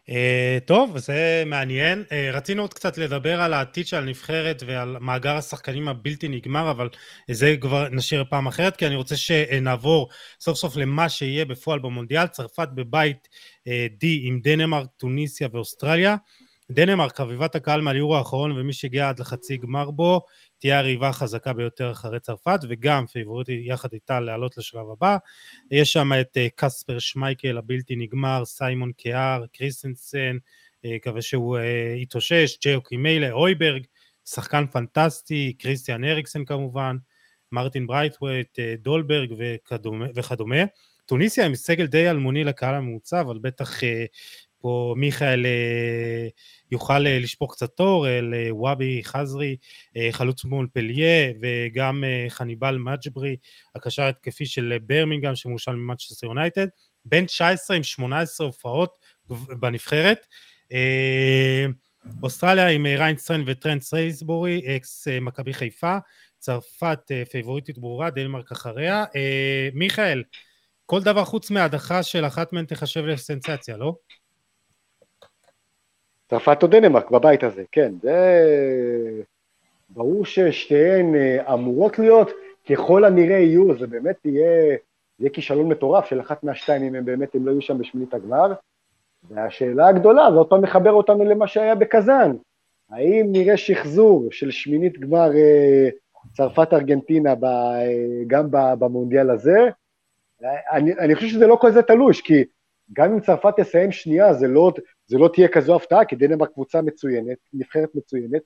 [0.08, 2.04] Uh, טוב, זה מעניין.
[2.08, 6.88] Uh, רצינו עוד קצת לדבר על העתיד של הנבחרת ועל מאגר השחקנים הבלתי נגמר, אבל
[7.30, 10.08] זה כבר נשאיר פעם אחרת, כי אני רוצה שנעבור
[10.40, 12.26] סוף סוף למה שיהיה בפועל במונדיאל.
[12.26, 13.28] צרפת בבית
[13.68, 16.16] אה, D עם דנמרק, טוניסיה ואוסטרליה.
[16.70, 20.20] דנמרק, חביבת הקהל מהיורו האחרון ומי שהגיע עד לחצי גמר בו,
[20.58, 25.16] תהיה היריבה החזקה ביותר אחרי צרפת, וגם פייבוריטי יחד איתה לעלות לשלב הבא.
[25.70, 30.36] יש שם את אה, קספר שמייקל הבלתי נגמר, סיימון קיאר, קריסטנסן,
[30.84, 33.82] אה, מקווה שהוא אה, יתאושש, יואקים מהלה, הויברג,
[34.24, 36.96] שחקן פנטסטי, קריסטיאן אריקסן כמובן,
[37.52, 39.34] מרטין ברייטווייט, דולברג.
[40.14, 40.64] וכדומה.
[41.06, 43.80] טוניסיה עם סגל די אלמוני לקהל הממוצע, אבל בטח
[44.62, 46.28] פה מיכאל אה,
[46.70, 49.56] יוכל אה, לשפוך קצת אור אל אה, ווהבי חזרי,
[50.10, 53.36] חלוץ מונפלייה, וגם חניבל מג'ברי,
[53.74, 56.66] הקשר התקפי של ברמינגהם שמושאל ממנצ'סטר יונייטד,
[57.04, 58.98] בן 19 עם 18 הופעות
[59.60, 60.26] בנבחרת.
[62.22, 65.96] אוסטרליה עם ריאן סטריין וטרנט סיינסבורי, אקס מכבי חיפה,
[66.38, 66.98] צרפת
[67.30, 69.04] פייבוריטית ברורה, דנמרק אחריה.
[69.74, 70.22] מיכאל,
[70.86, 73.94] כל דבר חוץ מהדחה של אחת מהן תחשב לסנסציה, לא?
[76.32, 78.12] צרפת או דנמרק בבית הזה, כן, זה
[79.90, 82.30] ברור ששתיהן אה, אמורות להיות,
[82.70, 84.76] ככל הנראה יהיו, זה באמת יהיה,
[85.20, 88.52] יהיה כישלון מטורף של אחת מהשתיים אם הם באמת הם לא יהיו שם בשמינית הגמר.
[89.30, 92.36] והשאלה הגדולה, זה עוד פעם מחבר אותנו למה שהיה בקזאן,
[92.90, 95.88] האם נראה שחזור של שמינית גמר אה,
[96.32, 97.86] צרפת-ארגנטינה אה,
[98.26, 99.58] גם במונדיאל הזה?
[100.72, 102.44] אני, אני חושב שזה לא כל זה תלוש, כי
[102.92, 104.72] גם אם צרפת תסיים שנייה, זה לא,
[105.12, 108.42] זה לא תהיה כזו הפתעה, כי דנמרק קבוצה מצוינת, נבחרת מצוינת,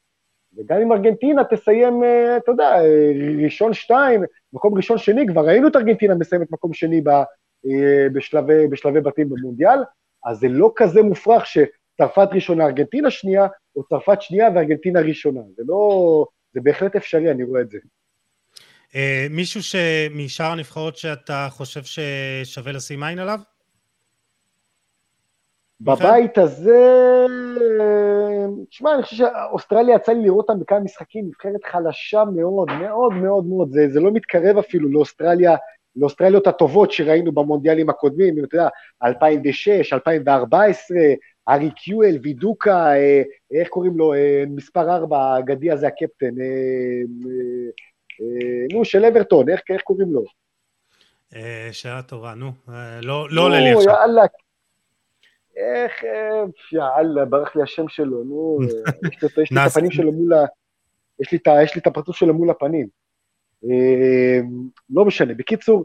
[0.57, 3.13] וגם אם ארגנטינה תסיים, אה, אתה יודע, אה,
[3.45, 9.01] ראשון שתיים, מקום ראשון שני, כבר ראינו את ארגנטינה מסיימת מקום שני אה, בשלבי, בשלבי
[9.01, 9.79] בתים במונדיאל,
[10.25, 13.47] אז זה לא כזה מופרך שצרפת ראשונה, ארגנטינה שנייה,
[13.77, 15.41] או צרפת שנייה וארגנטינה ראשונה.
[15.57, 16.27] זה לא...
[16.55, 17.79] זה בהחלט אפשרי, אני רואה את זה.
[19.31, 19.61] מישהו
[20.11, 23.41] משאר הנבחרות שאתה חושב ששווה לשים עין עליו?
[25.81, 27.27] בבית הזה,
[28.71, 33.47] תשמע, אני חושב שאוסטרליה יצא לי לראות אותם בכמה משחקים, נבחרת חלשה מאוד, מאוד מאוד
[33.47, 35.57] מאוד, זה, זה לא מתקרב אפילו לאוסטרליה,
[35.97, 38.69] לאוסטרליות הטובות שראינו במונדיאלים הקודמים, אתה יודע,
[39.05, 40.99] 2006, 2014,
[41.49, 47.03] ארי קיואל, וידוקה, אה, איך קוראים לו, אה, מספר 4, האגדי הזה, הקפטן, אה,
[48.73, 50.25] נו, של אברטון, איך, איך קוראים לו?
[51.73, 52.53] שאלה טובה, נו,
[53.03, 53.93] לא, לא עולה לי עכשיו.
[53.93, 54.23] יאללה,
[55.57, 56.05] איך,
[56.73, 58.59] יאללה, ברח לי השם שלו, נו,
[59.13, 60.45] יש לי את הפנים שלו מול ה...
[61.21, 62.89] יש לי, את הפרצוף שלו מול הפנים.
[63.65, 65.35] אמ, לא משנה.
[65.35, 65.85] בקיצור,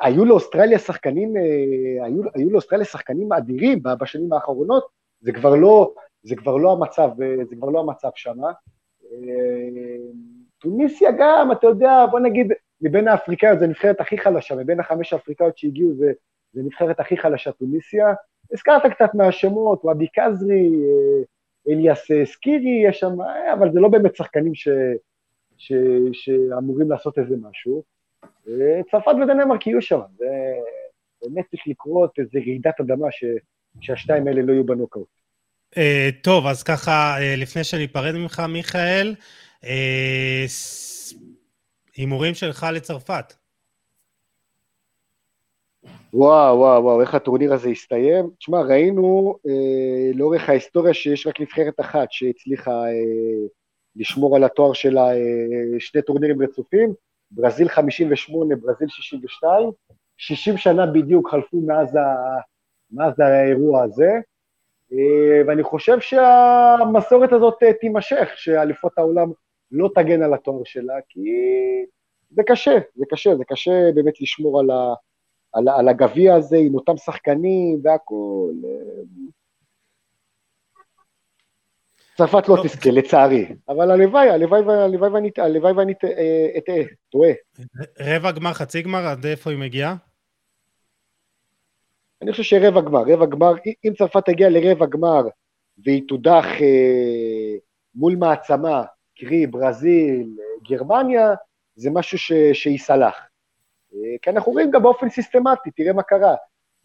[0.00, 4.86] היו לאוסטרליה שחקנים, אה, היו, היו לאוסטרליה שחקנים אדירים בשנים האחרונות,
[5.20, 5.92] זה כבר לא,
[6.22, 8.38] זה כבר לא המצב, אה, זה כבר לא המצב שם.
[9.12, 9.18] אמ,
[10.58, 15.58] טוניסיה גם, אתה יודע, בוא נגיד, מבין האפריקאיות, זו הנבחרת הכי חלשה, מבין החמש האפריקאיות
[15.58, 16.12] שהגיעו, זה,
[16.52, 18.14] זה נבחרת הכי חלשה, טוניסיה.
[18.52, 21.22] הזכרת קצת מהשמות, ואבי קזרי, אה,
[21.72, 24.68] אליאס אה, סקירי, יש שם, אה, אבל זה לא באמת שחקנים ש,
[25.58, 25.72] ש,
[26.12, 27.82] שאמורים לעשות איזה משהו.
[28.90, 30.26] צרפת ודנמרק יהיו שם, זה
[31.22, 33.24] באמת צריך לקרות איזה רעידת אדמה ש,
[33.80, 35.08] שהשתיים האלה לא יהיו בנוקאוט.
[36.22, 39.14] טוב, אז ככה, לפני שאני אפרד ממך, מיכאל,
[41.96, 43.39] הימורים שלך לצרפת.
[46.14, 48.30] וואו, וואו, וואו, איך הטורניר הזה הסתיים.
[48.38, 53.46] תשמע, ראינו אה, לאורך ההיסטוריה שיש רק נבחרת אחת שהצליחה אה,
[53.96, 56.94] לשמור על התואר שלה אה, שני טורנירים רצופים,
[57.30, 59.70] ברזיל 58, ברזיל 62,
[60.16, 62.00] 60 שנה בדיוק חלפו מאז, ה,
[62.90, 64.10] מאז האירוע הזה,
[64.92, 69.30] אה, ואני חושב שהמסורת הזאת אה, תימשך, שאליפות העולם
[69.72, 71.20] לא תגן על התואר שלה, כי
[72.30, 74.94] זה קשה, זה קשה, זה קשה באמת לשמור על, ה,
[75.52, 78.54] על, על הגביע הזה עם אותם שחקנים והכול.
[82.16, 85.92] צרפת לא תזכה, לצערי, אבל הלוואי, הלוואי ואני
[86.58, 87.30] אטעה, טועה.
[88.00, 89.96] רבע גמר, חצי גמר, עד איפה היא מגיעה?
[92.22, 93.52] אני חושב שרבע גמר, רבע גמר,
[93.84, 95.22] אם צרפת תגיע לרבע גמר
[95.84, 97.56] והיא תודח אה,
[97.94, 98.84] מול מעצמה,
[99.18, 100.36] קרי ברזיל,
[100.68, 101.34] גרמניה,
[101.74, 103.29] זה משהו ש, שיסלח.
[103.94, 106.34] אה, כי אנחנו רואים גם באופן סיסטמטי, תראה מה קרה.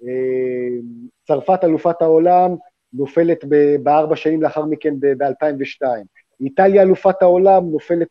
[0.04, 0.80] אה,
[1.28, 2.56] צרפת אלופת העולם
[2.94, 3.46] נופלת
[3.84, 5.88] בארבע שנים לאחר מכן ב-2002.
[6.42, 8.08] איטליה אלופת העולם נופלת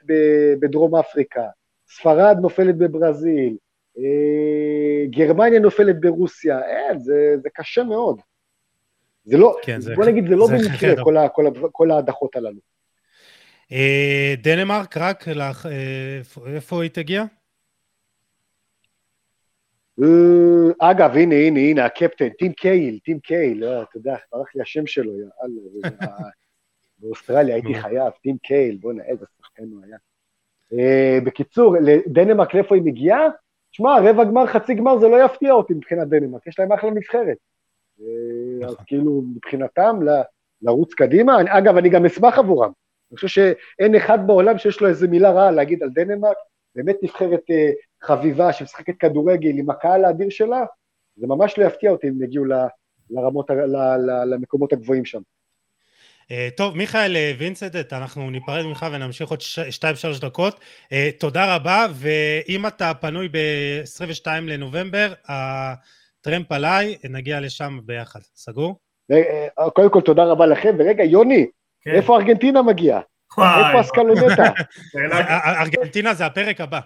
[0.61, 1.47] בדרום אפריקה.
[1.89, 3.57] ספרד נופלת בברזיל.
[3.99, 6.61] אה, גרמניה נופלת ברוסיה.
[6.61, 8.21] אין, זה, זה קשה מאוד.
[9.25, 12.61] זה לא, כן, זה, בוא נגיד, זה לא במקרה כל, כל, כל ההדחות הללו.
[14.43, 15.25] דנמרק, רק
[16.47, 17.25] איפה היא תגיע?
[20.03, 24.63] אה, אגב, הנה, הנה, הנה, הקפטן, טים קייהיל, טים קייהיל, לא, אתה יודע, ברח לי
[24.63, 25.91] השם שלו, יאללה,
[26.99, 29.97] באוסטרליה הייתי חייב, טים קייהיל, בוא'נה, איזה שחקן הוא היה.
[30.73, 31.77] אה, בקיצור,
[32.07, 33.29] דנמרק, לאיפה היא מגיעה?
[33.73, 37.37] שמע, רבע גמר, חצי גמר, זה לא יפתיע אותי מבחינת דנמרק, יש להם אחלה נבחרת.
[38.01, 38.85] אה, אז נכון.
[38.87, 40.01] כאילו, מבחינתם,
[40.63, 42.71] לרוץ קדימה, אגב, אני גם אשמח עבורם.
[43.11, 46.37] אני חושב שאין אחד בעולם שיש לו איזה מילה רעה להגיד על דנמרק,
[46.75, 47.43] באמת נבחרת
[48.05, 50.65] חביבה שמשחקת כדורגל עם הקהל האדיר שלה,
[51.17, 52.45] זה ממש לא יפתיע אותי אם יגיעו
[53.11, 53.51] לרמות,
[54.27, 55.21] למקומות הגבוהים שם.
[56.31, 59.41] אה, טוב, מיכאל אה, וינסנט, אנחנו ניפרד ממך ונמשיך עוד
[60.19, 60.61] 2-3 דקות.
[60.93, 68.21] אה, תודה רבה, ואם אתה פנוי ב-22 לנובמבר, הטרמפ עליי, נגיע לשם ביחד.
[68.35, 68.77] סגור?
[69.75, 70.77] קודם כל, תודה רבה לכם.
[70.79, 71.47] ורגע, יוני,
[71.81, 71.91] כן.
[71.91, 73.01] איפה ארגנטינה מגיעה?
[73.43, 74.53] איפה אסקלונטה?
[75.63, 76.81] ארגנטינה זה הפרק הבא.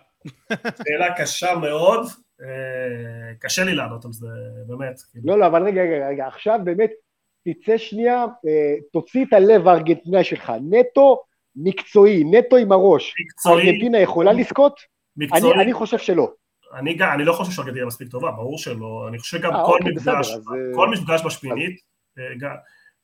[0.62, 2.06] שאלה קשה מאוד,
[2.42, 4.26] אה, קשה לי לענות על זה,
[4.66, 4.94] באמת.
[5.24, 6.90] לא, לא, אבל רגע, רגע, רגע, עכשיו באמת
[7.48, 11.22] תצא שנייה, אה, תוציא את הלב הארגנטינאי שלך, נטו
[11.56, 13.14] מקצועי, נטו עם הראש.
[13.24, 13.66] מקצועי.
[13.66, 14.80] ארגנטינה יכולה לזכות?
[15.16, 15.52] מקצועי.
[15.54, 16.30] אני, אני חושב שלא.
[16.74, 19.06] אני, גם, אני לא חושב שארגנטינה מספיק טובה, ברור שלא.
[19.08, 21.80] אני חושב שגם 아, כל, אוקיי, מפגש, בסדר, כל מפגש בשמינית,
[22.16, 22.22] אז...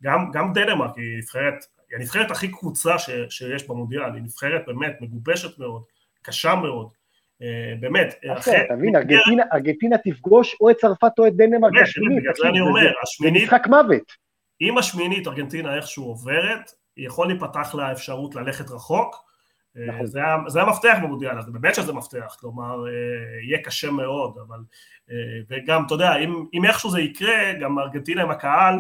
[0.05, 4.97] גם, גם דנמרק היא נבחרת, היא הנבחרת הכי קבוצה ש, שיש במונדיאל, היא נבחרת באמת
[5.01, 5.83] מגובשת מאוד,
[6.23, 6.89] קשה מאוד.
[7.43, 8.15] אה, באמת.
[8.67, 8.97] אתה מבין,
[9.53, 12.25] ארגנטינה תפגוש או את צרפת או את דנמרק בשמינית.
[12.43, 13.41] זה אני אומר, השמינית...
[13.41, 14.13] זה משחק מוות.
[14.61, 19.17] אם השמינית ארגנטינה איכשהו עוברת, יכול להיפתח לה אפשרות ללכת רחוק.
[19.77, 20.07] אה, נכון.
[20.49, 22.93] זה, המפתח במודיאל הזה, באמת שזה מפתח, כלומר, אה,
[23.49, 24.59] יהיה קשה מאוד, אבל...
[25.49, 26.17] וגם, אתה יודע,
[26.55, 28.75] אם איכשהו זה יקרה, גם ארגנטינה עם הקהל,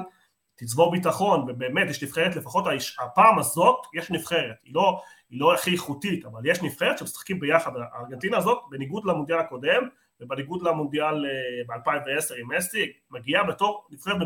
[0.56, 2.64] תצבור ביטחון, ובאמת יש נבחרת, לפחות
[2.98, 5.00] הפעם הזאת יש נבחרת, היא לא,
[5.30, 9.88] היא לא הכי איכותית, אבל יש נבחרת שמשחקים ביחד, הארגנטינה הזאת, בניגוד למונדיאל הקודם,
[10.20, 11.30] ובניגוד למונדיאל אה,
[11.66, 14.16] ב-2010 עם מסטי, מגיעה בתור נבחרת.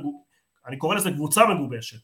[0.66, 1.98] אני קורא לזה קבוצה מגובשת,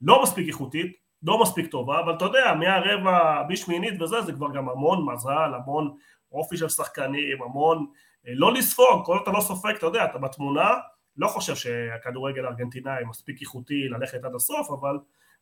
[0.00, 4.68] לא מספיק איכותית, לא מספיק טובה, אבל אתה יודע, מהרבע בשמינית וזה, זה כבר גם
[4.68, 5.96] המון מזל, המון
[6.32, 7.86] אופי של שחקנים, המון,
[8.28, 10.70] אה, לא לספוג, כל עוד אתה לא סופג, אתה יודע, אתה בתמונה,
[11.16, 14.98] לא חושב שהכדורגל הארגנטינאי מספיק איכותי ללכת עד הסוף, אבל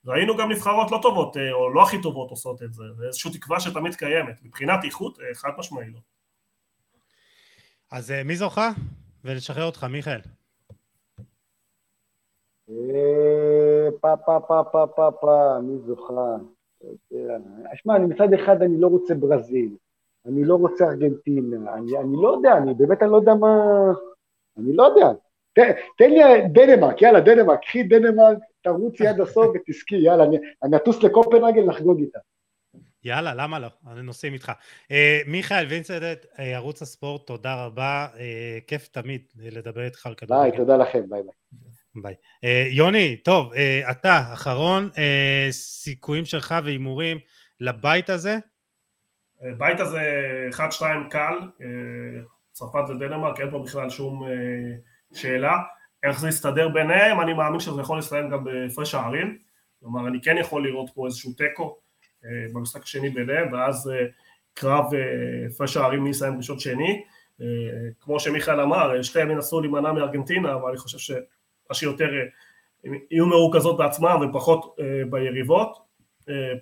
[0.07, 3.33] ראינו גם נבחרות לא טובות, אה, או לא הכי טובות עושות את זה, זה איזושהי
[3.33, 5.99] תקווה שתמיד קיימת, מבחינת איכות, אה, חד משמעי לא.
[7.91, 8.71] אז אה, מי זוכה?
[9.25, 10.21] ולשחרר אותך, מיכאל.
[14.01, 16.37] פה פה פה פה פה פה, מי זוכה?
[17.75, 19.77] שמע, אני מצד אחד אני לא רוצה ברזיל,
[20.27, 23.57] אני לא רוצה ארגנטינה, אני, אני לא יודע, אני באמת אני לא יודע מה...
[24.59, 25.19] אני לא יודע.
[25.99, 26.21] תן לי
[26.53, 30.25] דנמרק, יאללה, דנמרק, קחי דנמרק, תרוצי עד הסוף ותזכי, יאללה,
[30.63, 32.19] אני אטוס לקופנהגן לחגוג איתה.
[33.05, 33.69] יאללה, למה לא?
[33.93, 34.53] אני נוסעים איתך.
[34.91, 38.07] אה, מיכאל וינסנט, אה, ערוץ הספורט, תודה רבה.
[38.19, 40.51] אה, כיף תמיד לדבר איתך על כדורגל.
[40.51, 41.33] ביי, תודה לכם, ביי ביי.
[42.03, 42.15] ביי.
[42.71, 43.53] יוני, טוב,
[43.91, 44.89] אתה, אחרון,
[45.51, 47.19] סיכויים שלך והימורים
[47.61, 48.37] לבית הזה?
[49.59, 50.01] בית הזה
[50.53, 51.35] 1-2 קל,
[52.53, 54.27] צרפת ודנמרק, אין פה בכלל שום
[55.15, 55.59] שאלה.
[56.03, 59.39] איך זה יסתדר ביניהם, אני מאמין שזה יכול להסתיים גם בהפרש שערים,
[59.81, 61.79] כלומר אני כן יכול לראות פה איזשהו תיקו
[62.25, 64.07] אה, במשחק השני ביניהם, ואז אה,
[64.55, 64.85] קרב
[65.47, 67.03] הפרש הערים מי יסיים ראשון שני.
[68.01, 72.09] כמו שמיכאל אמר, שתיהם ינסו להימנע מארגנטינה, אבל אני חושב שמה שיותר
[73.11, 74.77] יהיו מרוכזות בעצמם ופחות
[75.11, 75.79] ביריבות.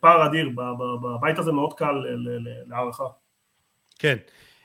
[0.00, 0.50] פער אדיר,
[1.02, 2.04] בבית הזה מאוד קל
[2.66, 3.04] להערכה.
[3.98, 4.16] כן.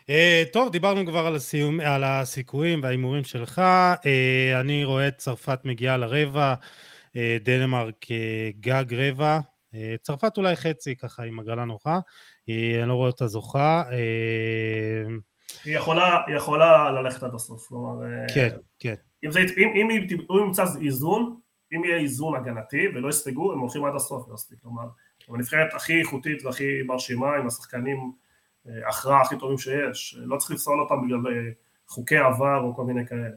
[0.01, 3.61] Uh, טוב, דיברנו כבר על, הסיום, על הסיכויים וההימורים שלך.
[3.95, 6.53] Uh, אני רואה את צרפת מגיעה לרבע,
[7.07, 8.05] uh, דנמרק
[8.59, 9.39] גג רבע.
[10.01, 11.99] צרפת אולי חצי, ככה עם הגרלה נוחה.
[12.47, 13.83] אני לא רואה אותה זוכה.
[15.65, 18.07] היא יכולה, היא יכולה ללכת עד הסוף, כלומר...
[18.33, 18.49] כן,
[18.79, 18.93] כן.
[19.25, 21.35] אם, זה, אם, אם, אם, אם ימצא איזון,
[21.73, 24.29] אם יהיה איזון הגנתי ולא יספגו, הם הולכים עד הסוף,
[24.61, 24.83] כלומר,
[25.29, 28.11] הנבחרת הכי איכותית והכי מרשימה, עם השחקנים...
[28.65, 31.51] הכרעה הכי טובים שיש, לא צריך לפסול אותם בגלל אה,
[31.87, 33.29] חוקי עבר או כל מיני כאלה.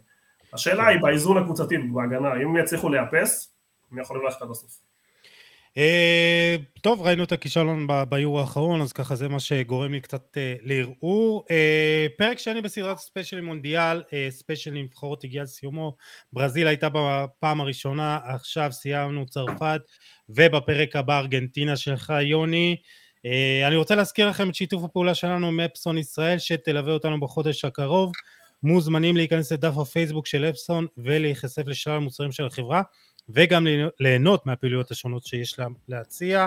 [0.53, 3.55] השאלה היא באיזון הקבוצתי בהגנה, אם הם יצליחו לאפס,
[3.93, 4.79] הם יכולים ללכת עד הסוף.
[5.77, 10.55] אה, טוב, ראינו את הכישלון ביורו האחרון, אז ככה זה מה שגורם לי קצת אה,
[10.63, 11.45] לערעור.
[12.19, 15.97] פרק שני בסדרת ספיישל מונדיאל, ספיישל נבחרות הגיע לסיומו.
[16.33, 19.81] ברזיל הייתה בפעם הראשונה, עכשיו סיימנו צרפת,
[20.29, 22.77] ובפרק הבא ארגנטינה שלך, יוני.
[23.27, 27.65] אה, אני רוצה להזכיר לכם את שיתוף הפעולה שלנו עם אפסון ישראל שתלווה אותנו בחודש
[27.65, 28.13] הקרוב.
[28.63, 32.83] מוזמנים להיכנס לדף הפייסבוק של אפסון ולהיחשף לשלל המוצרים של החברה
[33.29, 33.67] וגם
[34.01, 36.47] ליהנות מהפעילויות השונות שיש להם להציע.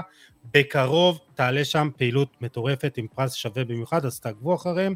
[0.53, 4.93] בקרוב תעלה שם פעילות מטורפת עם פרס שווה במיוחד, אז תעקבו אחריהם.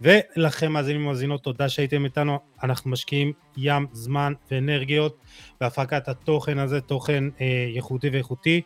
[0.00, 2.38] ולכם מאזינים ומאזינות, תודה שהייתם איתנו.
[2.62, 5.18] אנחנו משקיעים ים זמן ואנרגיות
[5.60, 8.62] בהפקת התוכן הזה, תוכן אה, ייחודי ואיכותי.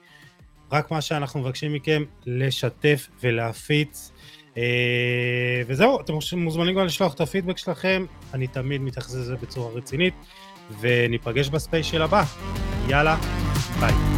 [0.72, 4.12] רק מה שאנחנו מבקשים מכם, לשתף ולהפיץ.
[4.56, 10.14] אה, וזהו, אתם מוזמנים גם לשלוח את הפידבק שלכם, אני תמיד מתייחס לזה בצורה רצינית,
[10.80, 12.24] וניפגש בספיישל הבא.
[12.88, 13.16] יאללה,
[13.80, 14.17] ביי.